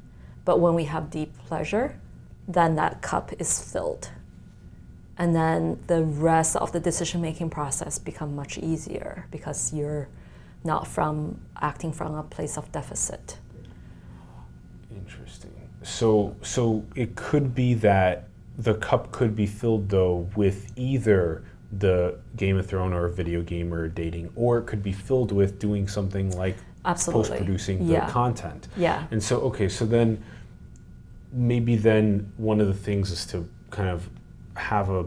But 0.46 0.60
when 0.60 0.74
we 0.74 0.86
have 0.86 1.10
deep 1.10 1.38
pleasure, 1.48 2.00
then 2.48 2.76
that 2.76 3.02
cup 3.02 3.32
is 3.40 3.62
filled. 3.62 4.10
And 5.22 5.36
then 5.36 5.78
the 5.86 6.04
rest 6.04 6.56
of 6.56 6.72
the 6.72 6.80
decision 6.80 7.22
making 7.22 7.52
process 7.52 8.00
become 8.00 8.36
much 8.36 8.58
easier 8.58 9.28
because 9.30 9.72
you're 9.72 10.08
not 10.64 10.88
from 10.88 11.40
acting 11.62 11.94
from 11.94 12.16
a 12.16 12.24
place 12.24 12.58
of 12.58 12.72
deficit. 12.72 13.38
Interesting. 14.90 15.52
So 15.84 16.36
so 16.42 16.84
it 16.96 17.16
could 17.16 17.54
be 17.54 17.76
that 17.76 18.30
the 18.58 18.74
cup 18.74 19.12
could 19.12 19.36
be 19.36 19.46
filled 19.46 19.90
though 19.90 20.28
with 20.36 20.72
either 20.76 21.44
the 21.72 22.18
Game 22.36 22.58
of 22.58 22.66
Thrones 22.66 22.96
or 22.96 23.08
video 23.08 23.44
game 23.44 23.72
or 23.72 23.88
dating, 23.90 24.32
or 24.36 24.58
it 24.58 24.66
could 24.66 24.82
be 24.82 24.92
filled 24.92 25.32
with 25.32 25.60
doing 25.60 25.88
something 25.88 26.36
like 26.36 26.58
post 26.84 27.32
producing 27.36 27.86
the 27.86 27.94
yeah. 27.94 28.10
content. 28.10 28.70
Yeah. 28.76 29.06
And 29.12 29.22
so 29.22 29.40
okay, 29.42 29.70
so 29.70 29.86
then 29.86 30.24
maybe 31.32 31.76
then 31.76 32.34
one 32.38 32.60
of 32.60 32.66
the 32.66 32.74
things 32.74 33.12
is 33.12 33.24
to 33.28 33.48
kind 33.70 33.88
of 33.88 34.10
have 34.56 34.90
a 34.90 35.06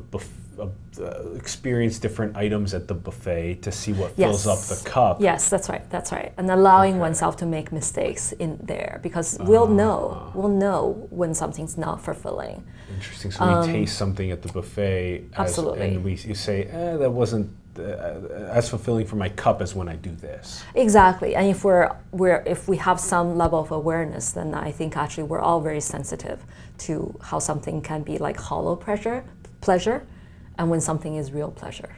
uh, 0.58 1.32
experience 1.34 1.98
different 1.98 2.36
items 2.36 2.74
at 2.74 2.86
the 2.86 2.94
buffet 2.94 3.62
to 3.62 3.72
see 3.72 3.92
what 3.92 4.12
fills 4.12 4.46
up 4.46 4.60
the 4.60 4.88
cup. 4.88 5.20
Yes, 5.20 5.50
that's 5.50 5.68
right. 5.68 5.88
That's 5.90 6.12
right. 6.12 6.32
And 6.36 6.50
allowing 6.50 6.94
okay. 6.94 7.00
oneself 7.00 7.36
to 7.38 7.46
make 7.46 7.72
mistakes 7.72 8.32
in 8.32 8.58
there 8.62 9.00
because 9.02 9.36
we'll 9.40 9.66
know 9.66 10.12
ah. 10.14 10.30
we'll 10.34 10.48
know 10.48 11.08
when 11.10 11.34
something's 11.34 11.76
not 11.76 12.00
fulfilling. 12.00 12.64
Interesting. 12.94 13.32
So 13.32 13.42
um, 13.42 13.66
we 13.66 13.72
taste 13.72 13.98
something 13.98 14.30
at 14.30 14.42
the 14.42 14.52
buffet, 14.52 15.24
as, 15.32 15.40
absolutely, 15.40 15.94
and 15.94 16.04
we 16.04 16.14
you 16.14 16.34
say, 16.34 16.64
eh, 16.64 16.96
"That 16.96 17.10
wasn't 17.10 17.50
uh, 17.50 17.63
as 17.78 18.68
fulfilling 18.68 19.06
for 19.06 19.16
my 19.16 19.28
cup 19.28 19.60
as 19.60 19.74
when 19.74 19.88
I 19.88 19.96
do 19.96 20.10
this." 20.10 20.64
Exactly. 20.74 21.34
And 21.34 21.46
if 21.48 21.64
we're 21.64 21.90
we're 22.12 22.42
if 22.46 22.68
we 22.68 22.76
have 22.78 22.98
some 23.00 23.36
level 23.36 23.60
of 23.60 23.70
awareness, 23.70 24.32
then 24.32 24.54
I 24.54 24.70
think 24.72 24.96
actually 24.96 25.24
we're 25.24 25.40
all 25.40 25.60
very 25.60 25.80
sensitive 25.80 26.44
to 26.78 27.18
how 27.22 27.38
something 27.38 27.82
can 27.82 28.02
be 28.02 28.18
like 28.18 28.36
hollow 28.36 28.76
pleasure, 28.76 29.24
pleasure 29.60 30.06
and 30.58 30.70
when 30.70 30.80
something 30.80 31.16
is 31.16 31.32
real 31.32 31.50
pleasure. 31.50 31.96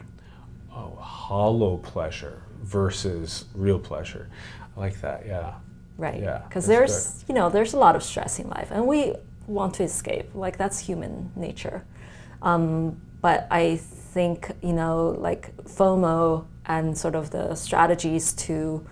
Oh, 0.71 0.95
hollow 0.99 1.77
pleasure 1.77 2.43
versus 2.61 3.45
real 3.53 3.79
pleasure. 3.79 4.29
I 4.75 4.79
like 4.79 4.99
that. 5.01 5.25
Yeah. 5.25 5.55
Right. 5.97 6.21
Yeah. 6.21 6.39
Because 6.47 6.67
there's, 6.67 7.23
good. 7.23 7.29
you 7.29 7.35
know, 7.35 7.49
there's 7.49 7.73
a 7.73 7.79
lot 7.79 7.95
of 7.95 8.03
stress 8.03 8.39
in 8.39 8.49
life, 8.49 8.69
and 8.71 8.85
we 8.85 9.13
want 9.47 9.73
to 9.75 9.83
escape. 9.83 10.29
Like 10.35 10.57
that's 10.57 10.79
human 10.79 11.31
nature. 11.35 11.83
Um, 12.41 13.01
but 13.21 13.47
I 13.51 13.77
think 13.77 14.51
you 14.61 14.73
know, 14.73 15.15
like 15.19 15.55
FOMO 15.63 16.45
and 16.65 16.97
sort 16.97 17.15
of 17.15 17.31
the 17.31 17.55
strategies 17.55 18.33
to, 18.33 18.85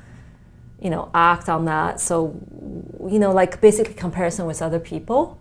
you 0.79 0.89
know, 0.89 1.09
act 1.13 1.49
on 1.49 1.65
that. 1.65 1.99
So, 1.99 2.39
you 3.09 3.19
know, 3.19 3.31
like 3.31 3.59
basically 3.59 3.93
comparison 3.93 4.45
with 4.45 4.61
other 4.61 4.79
people 4.79 5.37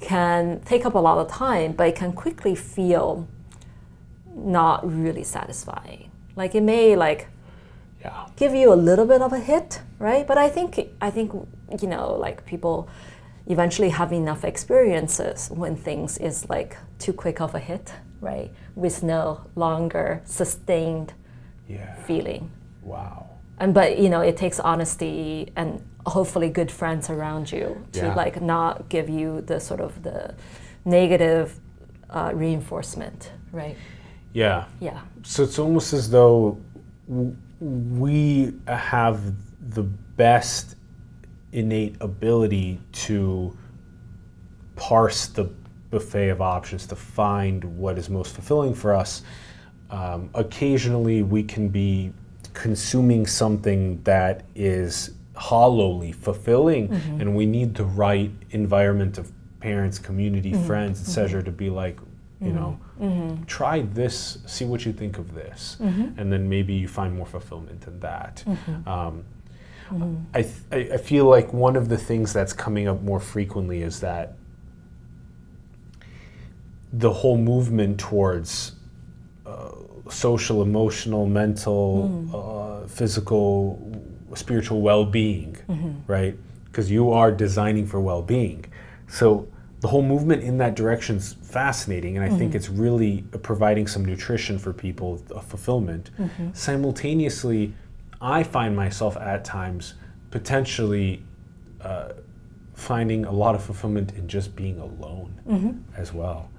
can 0.00 0.60
take 0.64 0.84
up 0.86 0.94
a 0.94 0.98
lot 0.98 1.18
of 1.18 1.28
time, 1.28 1.72
but 1.72 1.88
it 1.88 1.96
can 1.96 2.12
quickly 2.12 2.54
feel 2.54 3.26
not 4.34 4.86
really 4.86 5.24
satisfying. 5.24 6.10
Like 6.36 6.54
it 6.54 6.62
may 6.62 6.96
like 6.96 7.28
yeah. 8.00 8.26
give 8.36 8.54
you 8.54 8.72
a 8.72 8.76
little 8.76 9.06
bit 9.06 9.22
of 9.22 9.32
a 9.32 9.38
hit, 9.38 9.80
right? 9.98 10.26
But 10.26 10.38
I 10.38 10.48
think 10.48 10.78
I 11.00 11.10
think 11.10 11.32
you 11.80 11.88
know 11.88 12.14
like 12.14 12.44
people 12.44 12.88
eventually 13.46 13.90
have 13.90 14.12
enough 14.12 14.44
experiences 14.44 15.50
when 15.50 15.76
things 15.76 16.18
is 16.18 16.48
like 16.48 16.76
too 16.98 17.12
quick 17.12 17.40
of 17.40 17.54
a 17.54 17.58
hit, 17.58 17.92
right? 18.24 18.50
With 18.74 19.02
no 19.02 19.46
longer 19.54 20.22
sustained 20.24 21.12
yeah. 21.68 21.94
feeling. 22.02 22.50
Wow. 22.82 23.28
And 23.58 23.72
but 23.72 23.98
you 23.98 24.08
know 24.08 24.20
it 24.20 24.36
takes 24.36 24.58
honesty 24.58 25.52
and 25.56 25.80
hopefully 26.06 26.48
good 26.48 26.70
friends 26.70 27.08
around 27.08 27.50
you 27.52 27.86
to 27.92 28.06
yeah. 28.06 28.14
like 28.14 28.42
not 28.42 28.88
give 28.88 29.08
you 29.08 29.40
the 29.42 29.60
sort 29.60 29.80
of 29.80 30.02
the 30.02 30.34
negative 30.84 31.58
uh, 32.10 32.32
reinforcement, 32.34 33.32
right? 33.52 33.76
Yeah. 34.32 34.64
Yeah. 34.80 35.00
So 35.22 35.44
it's 35.44 35.58
almost 35.58 35.92
as 35.92 36.10
though 36.10 36.58
we 37.60 38.52
have 38.66 39.20
the 39.70 39.82
best 39.82 40.76
innate 41.52 41.96
ability 42.00 42.80
to 42.92 43.56
parse 44.76 45.28
the 45.28 45.44
buffet 45.94 46.28
of 46.28 46.40
options 46.40 46.88
to 46.88 46.96
find 46.96 47.62
what 47.78 47.96
is 47.96 48.10
most 48.10 48.34
fulfilling 48.34 48.74
for 48.74 48.92
us. 48.92 49.22
Um, 49.90 50.28
occasionally, 50.34 51.22
we 51.22 51.44
can 51.44 51.68
be 51.68 52.12
consuming 52.52 53.28
something 53.28 54.02
that 54.02 54.42
is 54.56 55.12
hollowly 55.36 56.10
fulfilling, 56.10 56.88
mm-hmm. 56.88 57.20
and 57.20 57.36
we 57.36 57.46
need 57.46 57.76
the 57.76 57.84
right 57.84 58.32
environment 58.50 59.18
of 59.18 59.30
parents, 59.60 60.00
community, 60.00 60.50
mm-hmm. 60.50 60.66
friends, 60.66 61.00
etc., 61.00 61.38
mm-hmm. 61.38 61.44
to 61.44 61.52
be 61.52 61.70
like, 61.70 61.96
you 62.40 62.48
mm-hmm. 62.48 62.56
know, 62.56 62.80
mm-hmm. 63.00 63.44
try 63.44 63.82
this, 63.82 64.38
see 64.46 64.64
what 64.64 64.84
you 64.84 64.92
think 64.92 65.18
of 65.18 65.32
this, 65.32 65.76
mm-hmm. 65.80 66.18
and 66.18 66.32
then 66.32 66.48
maybe 66.48 66.74
you 66.74 66.88
find 66.88 67.16
more 67.16 67.26
fulfillment 67.26 67.86
in 67.86 68.00
that. 68.00 68.42
Mm-hmm. 68.46 68.88
Um, 68.88 69.24
mm-hmm. 69.90 70.16
I, 70.34 70.42
th- 70.42 70.92
I 70.92 70.96
feel 70.96 71.26
like 71.26 71.52
one 71.52 71.76
of 71.76 71.88
the 71.88 71.98
things 71.98 72.32
that's 72.32 72.52
coming 72.52 72.88
up 72.88 73.00
more 73.02 73.20
frequently 73.20 73.82
is 73.82 74.00
that 74.00 74.34
the 76.98 77.12
whole 77.12 77.36
movement 77.36 77.98
towards 77.98 78.72
uh, 79.44 79.72
social, 80.08 80.62
emotional, 80.62 81.26
mental, 81.26 82.08
mm. 82.08 82.84
uh, 82.84 82.86
physical, 82.86 83.80
spiritual 84.34 84.80
well 84.80 85.04
being, 85.04 85.56
mm-hmm. 85.68 85.92
right? 86.06 86.36
Because 86.66 86.90
you 86.90 87.10
are 87.10 87.32
designing 87.32 87.86
for 87.86 88.00
well 88.00 88.22
being. 88.22 88.64
So 89.08 89.48
the 89.80 89.88
whole 89.88 90.02
movement 90.02 90.44
in 90.44 90.58
that 90.58 90.76
direction 90.76 91.16
is 91.16 91.32
fascinating, 91.32 92.16
and 92.16 92.24
I 92.24 92.28
mm-hmm. 92.28 92.38
think 92.38 92.54
it's 92.54 92.68
really 92.68 93.24
providing 93.42 93.86
some 93.88 94.04
nutrition 94.04 94.58
for 94.58 94.72
people, 94.72 95.22
a 95.34 95.40
fulfillment. 95.40 96.10
Mm-hmm. 96.18 96.50
Simultaneously, 96.52 97.74
I 98.20 98.44
find 98.44 98.76
myself 98.76 99.16
at 99.16 99.44
times 99.44 99.94
potentially 100.30 101.22
uh, 101.80 102.12
finding 102.74 103.24
a 103.24 103.32
lot 103.32 103.54
of 103.54 103.62
fulfillment 103.64 104.12
in 104.12 104.28
just 104.28 104.54
being 104.54 104.78
alone 104.78 105.40
mm-hmm. 105.46 106.00
as 106.00 106.12
well 106.12 106.50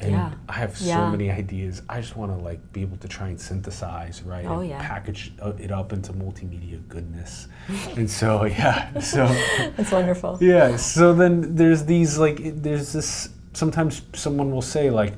and 0.00 0.12
yeah. 0.12 0.32
I 0.48 0.52
have 0.52 0.78
so 0.78 0.86
yeah. 0.86 1.10
many 1.10 1.30
ideas. 1.30 1.82
I 1.88 2.00
just 2.00 2.16
want 2.16 2.36
to 2.36 2.42
like 2.42 2.72
be 2.72 2.82
able 2.82 2.96
to 2.98 3.08
try 3.08 3.28
and 3.28 3.40
synthesize, 3.40 4.22
right? 4.22 4.44
Oh 4.44 4.60
and 4.60 4.70
yeah. 4.70 4.80
Package 4.80 5.32
uh, 5.42 5.52
it 5.58 5.72
up 5.72 5.92
into 5.92 6.12
multimedia 6.12 6.86
goodness, 6.88 7.48
and 7.96 8.08
so 8.08 8.44
yeah, 8.44 8.96
so 9.00 9.26
it's 9.78 9.90
wonderful. 9.90 10.38
Yeah. 10.40 10.76
So 10.76 11.12
then 11.12 11.56
there's 11.56 11.84
these 11.84 12.18
like 12.18 12.38
there's 12.62 12.92
this. 12.92 13.30
Sometimes 13.54 14.02
someone 14.14 14.52
will 14.52 14.62
say 14.62 14.88
like, 14.88 15.14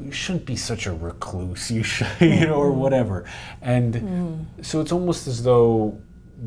"You 0.00 0.10
shouldn't 0.10 0.46
be 0.46 0.56
such 0.56 0.86
a 0.86 0.92
recluse," 0.92 1.70
you 1.70 1.84
should, 1.84 2.08
you 2.20 2.46
know, 2.46 2.54
or 2.54 2.70
mm-hmm. 2.70 2.80
whatever, 2.80 3.24
and 3.62 3.94
mm. 3.94 4.44
so 4.62 4.80
it's 4.80 4.90
almost 4.90 5.28
as 5.28 5.44
though 5.44 5.96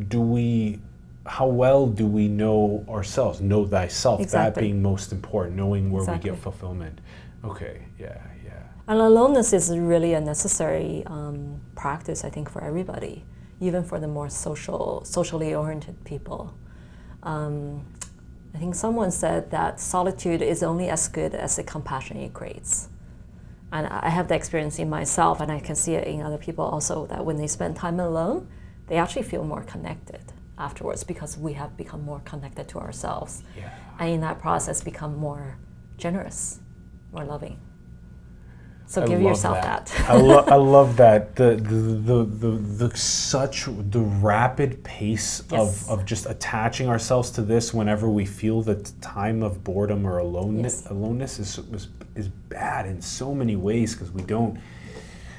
do 0.10 0.20
we 0.20 0.82
how 1.26 1.48
well 1.48 1.88
do 1.88 2.06
we 2.06 2.28
know 2.28 2.86
ourselves 2.88 3.42
know 3.42 3.66
thyself 3.66 4.22
exactly. 4.22 4.62
that 4.62 4.66
being 4.66 4.82
most 4.82 5.12
important 5.12 5.58
knowing 5.58 5.92
where 5.92 6.04
exactly. 6.04 6.30
we 6.30 6.36
get 6.36 6.42
fulfillment 6.42 7.00
Okay, 7.48 7.86
yeah, 7.98 8.22
yeah. 8.44 8.64
And 8.88 9.00
aloneness 9.00 9.54
is 9.54 9.78
really 9.78 10.14
a 10.14 10.22
necessary 10.22 11.04
um, 11.08 11.62
practice, 11.76 12.24
I 12.24 12.30
think, 12.30 12.50
for 12.50 12.64
everybody, 12.64 13.26
even 13.60 13.84
for 13.84 14.00
the 14.00 14.08
more 14.08 14.30
social, 14.30 15.04
socially 15.06 15.54
oriented 15.54 16.04
people. 16.04 16.54
Um, 17.24 17.86
I 18.54 18.58
think 18.58 18.76
someone 18.76 19.12
said 19.12 19.52
that 19.52 19.80
solitude 19.80 20.42
is 20.42 20.64
only 20.64 20.90
as 20.90 21.08
good 21.08 21.36
as 21.36 21.56
the 21.56 21.64
compassion 21.64 22.18
it 22.18 22.34
creates. 22.34 22.90
And 23.72 23.88
I 23.88 24.10
have 24.10 24.30
the 24.30 24.36
experience 24.36 24.80
in 24.80 24.90
myself, 24.90 25.42
and 25.42 25.52
I 25.52 25.60
can 25.60 25.76
see 25.76 25.94
it 25.94 26.08
in 26.08 26.22
other 26.22 26.38
people 26.38 26.66
also, 26.66 27.06
that 27.08 27.26
when 27.26 27.38
they 27.38 27.48
spend 27.48 27.76
time 27.76 28.00
alone, 28.00 28.48
they 28.88 28.96
actually 28.96 29.24
feel 29.24 29.44
more 29.44 29.64
connected 29.64 30.22
afterwards 30.58 31.04
because 31.04 31.38
we 31.38 31.54
have 31.54 31.76
become 31.78 32.04
more 32.04 32.22
connected 32.22 32.68
to 32.70 32.80
ourselves. 32.80 33.44
Yeah. 33.58 33.74
And 34.00 34.10
in 34.10 34.22
that 34.22 34.40
process, 34.40 34.82
become 34.82 35.18
more 35.18 35.58
generous 35.98 36.60
more 37.18 37.26
loving. 37.26 37.60
So 38.90 39.06
give 39.06 39.22
yourself 39.22 39.62
that. 39.62 39.94
I, 40.08 40.16
lo- 40.16 40.46
I 40.48 40.56
love 40.78 40.96
that. 40.96 41.36
The, 41.36 41.56
the, 41.56 42.24
the, 42.24 42.88
the, 42.88 42.98
such 42.98 43.66
the 43.66 44.00
rapid 44.00 44.82
pace 44.86 45.42
of, 45.52 45.90
of 45.90 46.06
just 46.06 46.26
attaching 46.26 46.88
ourselves 46.88 47.30
to 47.32 47.42
this 47.42 47.74
whenever 47.74 48.08
we 48.10 48.26
feel 48.26 48.62
the 48.62 48.76
time 49.02 49.44
of 49.44 49.62
boredom 49.62 50.08
or 50.08 50.20
aloneness, 50.20 50.86
aloneness 50.86 51.38
is, 51.38 51.58
is, 51.58 51.90
is 52.16 52.30
bad 52.30 52.86
in 52.86 53.02
so 53.02 53.36
many 53.36 53.58
ways 53.58 53.94
because 53.94 54.12
we 54.12 54.22
don't 54.22 54.58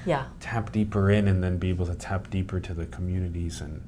yeah. 0.05 0.27
tap 0.41 0.71
deeper 0.71 1.11
in 1.11 1.27
and 1.27 1.43
then 1.43 1.57
be 1.57 1.71
able 1.71 1.87
to 1.87 1.95
tap 1.95 2.29
deeper 2.29 2.61
to 2.61 2.75
the 2.75 2.85
communities 2.87 3.63
and 3.63 3.83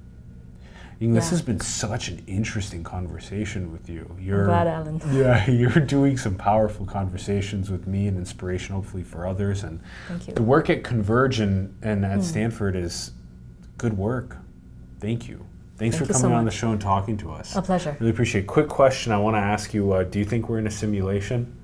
yeah. 1.08 1.14
this 1.14 1.30
has 1.30 1.40
been 1.40 1.60
such 1.60 2.08
an 2.08 2.22
interesting 2.26 2.84
conversation 2.84 3.72
with 3.72 3.88
you. 3.88 4.14
You're, 4.20 4.42
I'm 4.42 4.46
glad, 4.46 4.66
Allen. 4.66 5.00
Yeah, 5.12 5.48
you're 5.50 5.70
doing 5.70 6.18
some 6.18 6.34
powerful 6.34 6.84
conversations 6.84 7.70
with 7.70 7.86
me 7.86 8.06
and 8.06 8.18
inspiration, 8.18 8.74
hopefully, 8.74 9.02
for 9.02 9.26
others. 9.26 9.64
And 9.64 9.80
Thank 10.08 10.28
you. 10.28 10.34
the 10.34 10.42
work 10.42 10.68
at 10.68 10.84
Converge 10.84 11.40
and, 11.40 11.74
and 11.82 12.04
at 12.04 12.18
mm. 12.18 12.22
Stanford 12.22 12.76
is 12.76 13.12
good 13.78 13.96
work. 13.96 14.36
Thank 15.00 15.26
you. 15.26 15.46
Thanks 15.78 15.96
Thank 15.96 16.08
for 16.08 16.12
coming 16.12 16.32
so 16.32 16.38
on 16.38 16.44
the 16.44 16.50
show 16.50 16.72
and 16.72 16.80
talking 16.80 17.16
to 17.16 17.32
us. 17.32 17.56
A 17.56 17.62
pleasure. 17.62 17.96
Really 17.98 18.10
appreciate 18.10 18.44
it. 18.44 18.46
Quick 18.46 18.68
question 18.68 19.12
I 19.12 19.16
want 19.16 19.36
to 19.36 19.40
ask 19.40 19.72
you 19.72 19.92
uh, 19.92 20.02
Do 20.02 20.18
you 20.18 20.26
think 20.26 20.50
we're 20.50 20.58
in 20.58 20.66
a 20.66 20.70
simulation? 20.70 21.56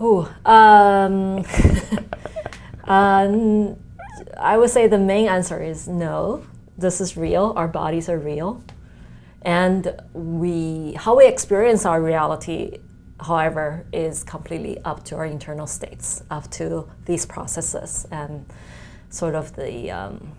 Oh, 0.00 0.24
um, 0.44 1.44
uh, 2.84 3.74
I 4.36 4.58
would 4.58 4.70
say 4.70 4.88
the 4.88 4.98
main 4.98 5.28
answer 5.28 5.62
is 5.62 5.86
no. 5.86 6.44
This 6.78 7.00
is 7.00 7.16
real. 7.16 7.54
Our 7.56 7.68
bodies 7.68 8.08
are 8.08 8.18
real, 8.18 8.62
and 9.42 9.98
we 10.12 10.92
how 10.92 11.16
we 11.16 11.26
experience 11.26 11.86
our 11.86 12.02
reality, 12.02 12.78
however, 13.18 13.86
is 13.94 14.22
completely 14.22 14.78
up 14.84 15.02
to 15.04 15.16
our 15.16 15.24
internal 15.24 15.66
states, 15.66 16.22
up 16.30 16.50
to 16.52 16.86
these 17.06 17.24
processes, 17.24 18.06
and 18.10 18.44
sort 19.08 19.34
of 19.34 19.56
the 19.56 19.90
um, 19.90 20.32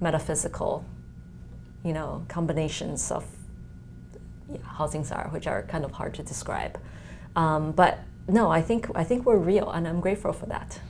metaphysical, 0.00 0.84
you 1.84 1.92
know, 1.92 2.24
combinations 2.26 3.12
of 3.12 3.24
yeah, 4.50 4.58
how 4.64 4.88
things 4.88 5.12
are, 5.12 5.28
which 5.30 5.46
are 5.46 5.62
kind 5.62 5.84
of 5.84 5.92
hard 5.92 6.14
to 6.14 6.24
describe. 6.24 6.80
Um, 7.36 7.70
but 7.72 8.00
no, 8.26 8.50
I 8.50 8.60
think 8.60 8.88
I 8.96 9.04
think 9.04 9.24
we're 9.24 9.36
real, 9.36 9.70
and 9.70 9.86
I'm 9.86 10.00
grateful 10.00 10.32
for 10.32 10.46
that. 10.46 10.80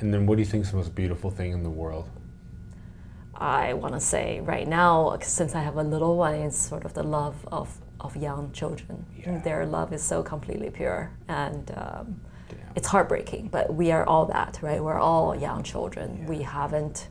And 0.00 0.14
then, 0.14 0.24
what 0.24 0.36
do 0.36 0.42
you 0.42 0.48
think 0.48 0.64
is 0.64 0.70
the 0.70 0.78
most 0.78 0.94
beautiful 0.94 1.30
thing 1.30 1.52
in 1.52 1.62
the 1.62 1.70
world? 1.70 2.08
I 3.36 3.74
want 3.74 3.94
to 3.94 4.00
say 4.00 4.40
right 4.40 4.66
now, 4.66 5.16
since 5.22 5.54
I 5.54 5.60
have 5.62 5.76
a 5.76 5.82
little 5.82 6.16
one, 6.16 6.34
it's 6.34 6.56
sort 6.56 6.84
of 6.84 6.94
the 6.94 7.02
love 7.02 7.36
of 7.50 7.78
of 8.00 8.16
young 8.16 8.52
children. 8.52 9.06
Yeah. 9.16 9.38
Their 9.38 9.64
love 9.64 9.92
is 9.92 10.02
so 10.02 10.22
completely 10.22 10.70
pure, 10.70 11.10
and 11.28 11.70
um, 11.76 12.20
it's 12.74 12.88
heartbreaking. 12.88 13.48
But 13.48 13.74
we 13.74 13.92
are 13.92 14.04
all 14.04 14.26
that, 14.26 14.58
right? 14.62 14.82
We're 14.82 14.98
all 14.98 15.34
young 15.34 15.62
children. 15.62 16.18
Yeah. 16.20 16.28
We 16.28 16.42
haven't 16.42 17.08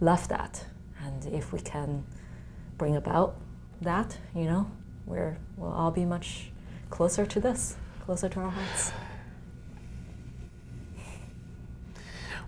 left 0.00 0.28
that, 0.30 0.64
and 1.04 1.26
if 1.26 1.52
we 1.52 1.60
can 1.60 2.04
bring 2.78 2.96
about 2.96 3.36
that, 3.82 4.18
you 4.34 4.44
know, 4.44 4.70
we're 5.06 5.36
we'll 5.56 5.72
all 5.72 5.90
be 5.90 6.04
much 6.04 6.50
closer 6.90 7.26
to 7.26 7.40
this 7.40 7.76
closer 8.04 8.28
to 8.28 8.40
our 8.40 8.50
hearts. 8.50 8.92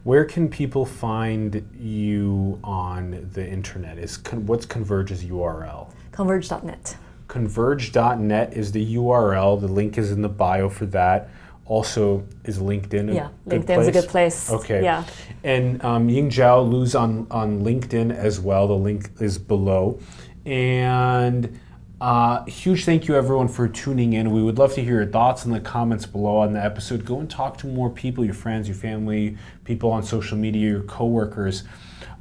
Where 0.05 0.25
can 0.25 0.49
people 0.49 0.85
find 0.85 1.69
you 1.79 2.59
on 2.65 3.29
the 3.33 3.47
internet? 3.47 3.99
Is 3.99 4.19
what's 4.33 4.67
Converge's 4.67 5.25
URL? 5.25 5.93
Converge.net. 6.11 6.97
Converge.net 7.29 8.53
is 8.53 8.73
the 8.73 8.97
URL. 8.97 9.61
The 9.61 9.69
link 9.69 9.99
is 9.99 10.11
in 10.11 10.23
the 10.23 10.29
bio 10.29 10.69
for 10.69 10.87
that. 10.87 11.31
Also, 11.67 12.27
is 12.45 12.59
LinkedIn 12.59 13.11
a 13.11 13.15
yeah, 13.15 13.29
good 13.49 13.63
LinkedIn's 13.63 13.67
place? 13.67 13.87
a 13.87 13.93
good 13.93 14.09
place. 14.09 14.51
Okay. 14.51 14.83
Yeah. 14.83 15.05
And 15.45 15.83
um, 15.85 16.09
Ying 16.09 16.29
Zhao 16.29 16.69
Lu's 16.69 16.97
on 16.97 17.29
on 17.31 17.63
LinkedIn 17.63 18.13
as 18.13 18.41
well. 18.41 18.67
The 18.67 18.75
link 18.75 19.09
is 19.21 19.39
below. 19.39 20.01
And 20.45 21.61
uh, 22.03 22.45
huge 22.47 22.85
thank 22.85 23.07
you 23.07 23.15
everyone 23.15 23.47
for 23.47 23.69
tuning 23.69 24.13
in. 24.13 24.33
We 24.33 24.43
would 24.43 24.59
love 24.59 24.75
to 24.75 24.83
hear 24.83 24.95
your 24.95 25.07
thoughts 25.07 25.45
in 25.45 25.53
the 25.53 25.61
comments 25.61 26.05
below 26.05 26.39
on 26.39 26.53
the 26.53 26.61
episode. 26.61 27.05
Go 27.05 27.21
and 27.21 27.31
talk 27.31 27.59
to 27.59 27.69
more 27.69 27.89
people, 27.91 28.25
your 28.25 28.35
friends, 28.35 28.67
your 28.67 28.75
family, 28.75 29.39
people 29.63 29.93
on 29.93 30.03
social 30.03 30.37
media, 30.37 30.69
your 30.69 30.83
coworkers, 30.83 31.63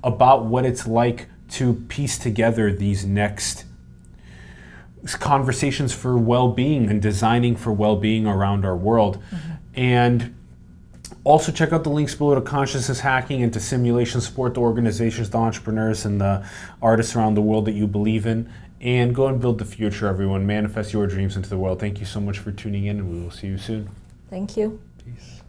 about 0.04 0.46
what 0.46 0.68
it's 0.68 0.86
like 0.86 1.30
to 1.50 1.74
piece 1.90 2.20
together 2.20 2.72
these 2.72 3.08
next 3.08 3.66
conversations 5.14 5.92
for 5.92 6.16
well-being 6.16 6.88
and 6.88 7.02
designing 7.02 7.56
for 7.56 7.74
well-being 7.74 8.28
around 8.28 8.64
our 8.64 8.78
world. 8.78 9.18
Mm-hmm. 9.32 9.52
And 9.74 10.36
also, 11.24 11.52
check 11.52 11.74
out 11.74 11.84
the 11.84 11.90
links 11.90 12.14
below 12.14 12.36
to 12.36 12.42
consciousness 12.42 13.00
hacking 13.00 13.42
and 13.42 13.52
to 13.54 13.60
simulation 13.60 14.22
support 14.22 14.54
the 14.54 14.60
organizations, 14.60 15.32
the 15.32 15.40
entrepreneurs, 15.40 16.06
and 16.06 16.22
the 16.22 16.48
artists 16.84 17.16
around 17.16 17.34
the 17.34 17.42
world 17.42 17.66
that 17.66 17.74
you 17.74 17.88
believe 17.88 18.28
in 18.28 18.48
and 18.82 19.14
go 19.14 19.28
and 19.28 19.40
build 19.40 19.60
the 19.60 19.66
future, 19.66 20.08
everyone. 20.08 20.46
Manifest 20.46 20.92
your 20.92 21.06
dreams 21.06 21.38
into 21.38 21.50
the 21.50 21.58
world. 21.58 21.80
Thank 21.80 22.00
you 22.00 22.06
so 22.06 22.20
much 22.20 22.40
for 22.40 22.52
tuning 22.52 22.86
in, 22.86 22.98
and 22.98 23.12
we 23.12 23.22
will 23.22 23.32
see 23.32 23.48
you 23.48 23.58
soon. 23.58 23.90
Thank 24.30 24.58
you. 24.58 24.82
Peace. 25.06 25.41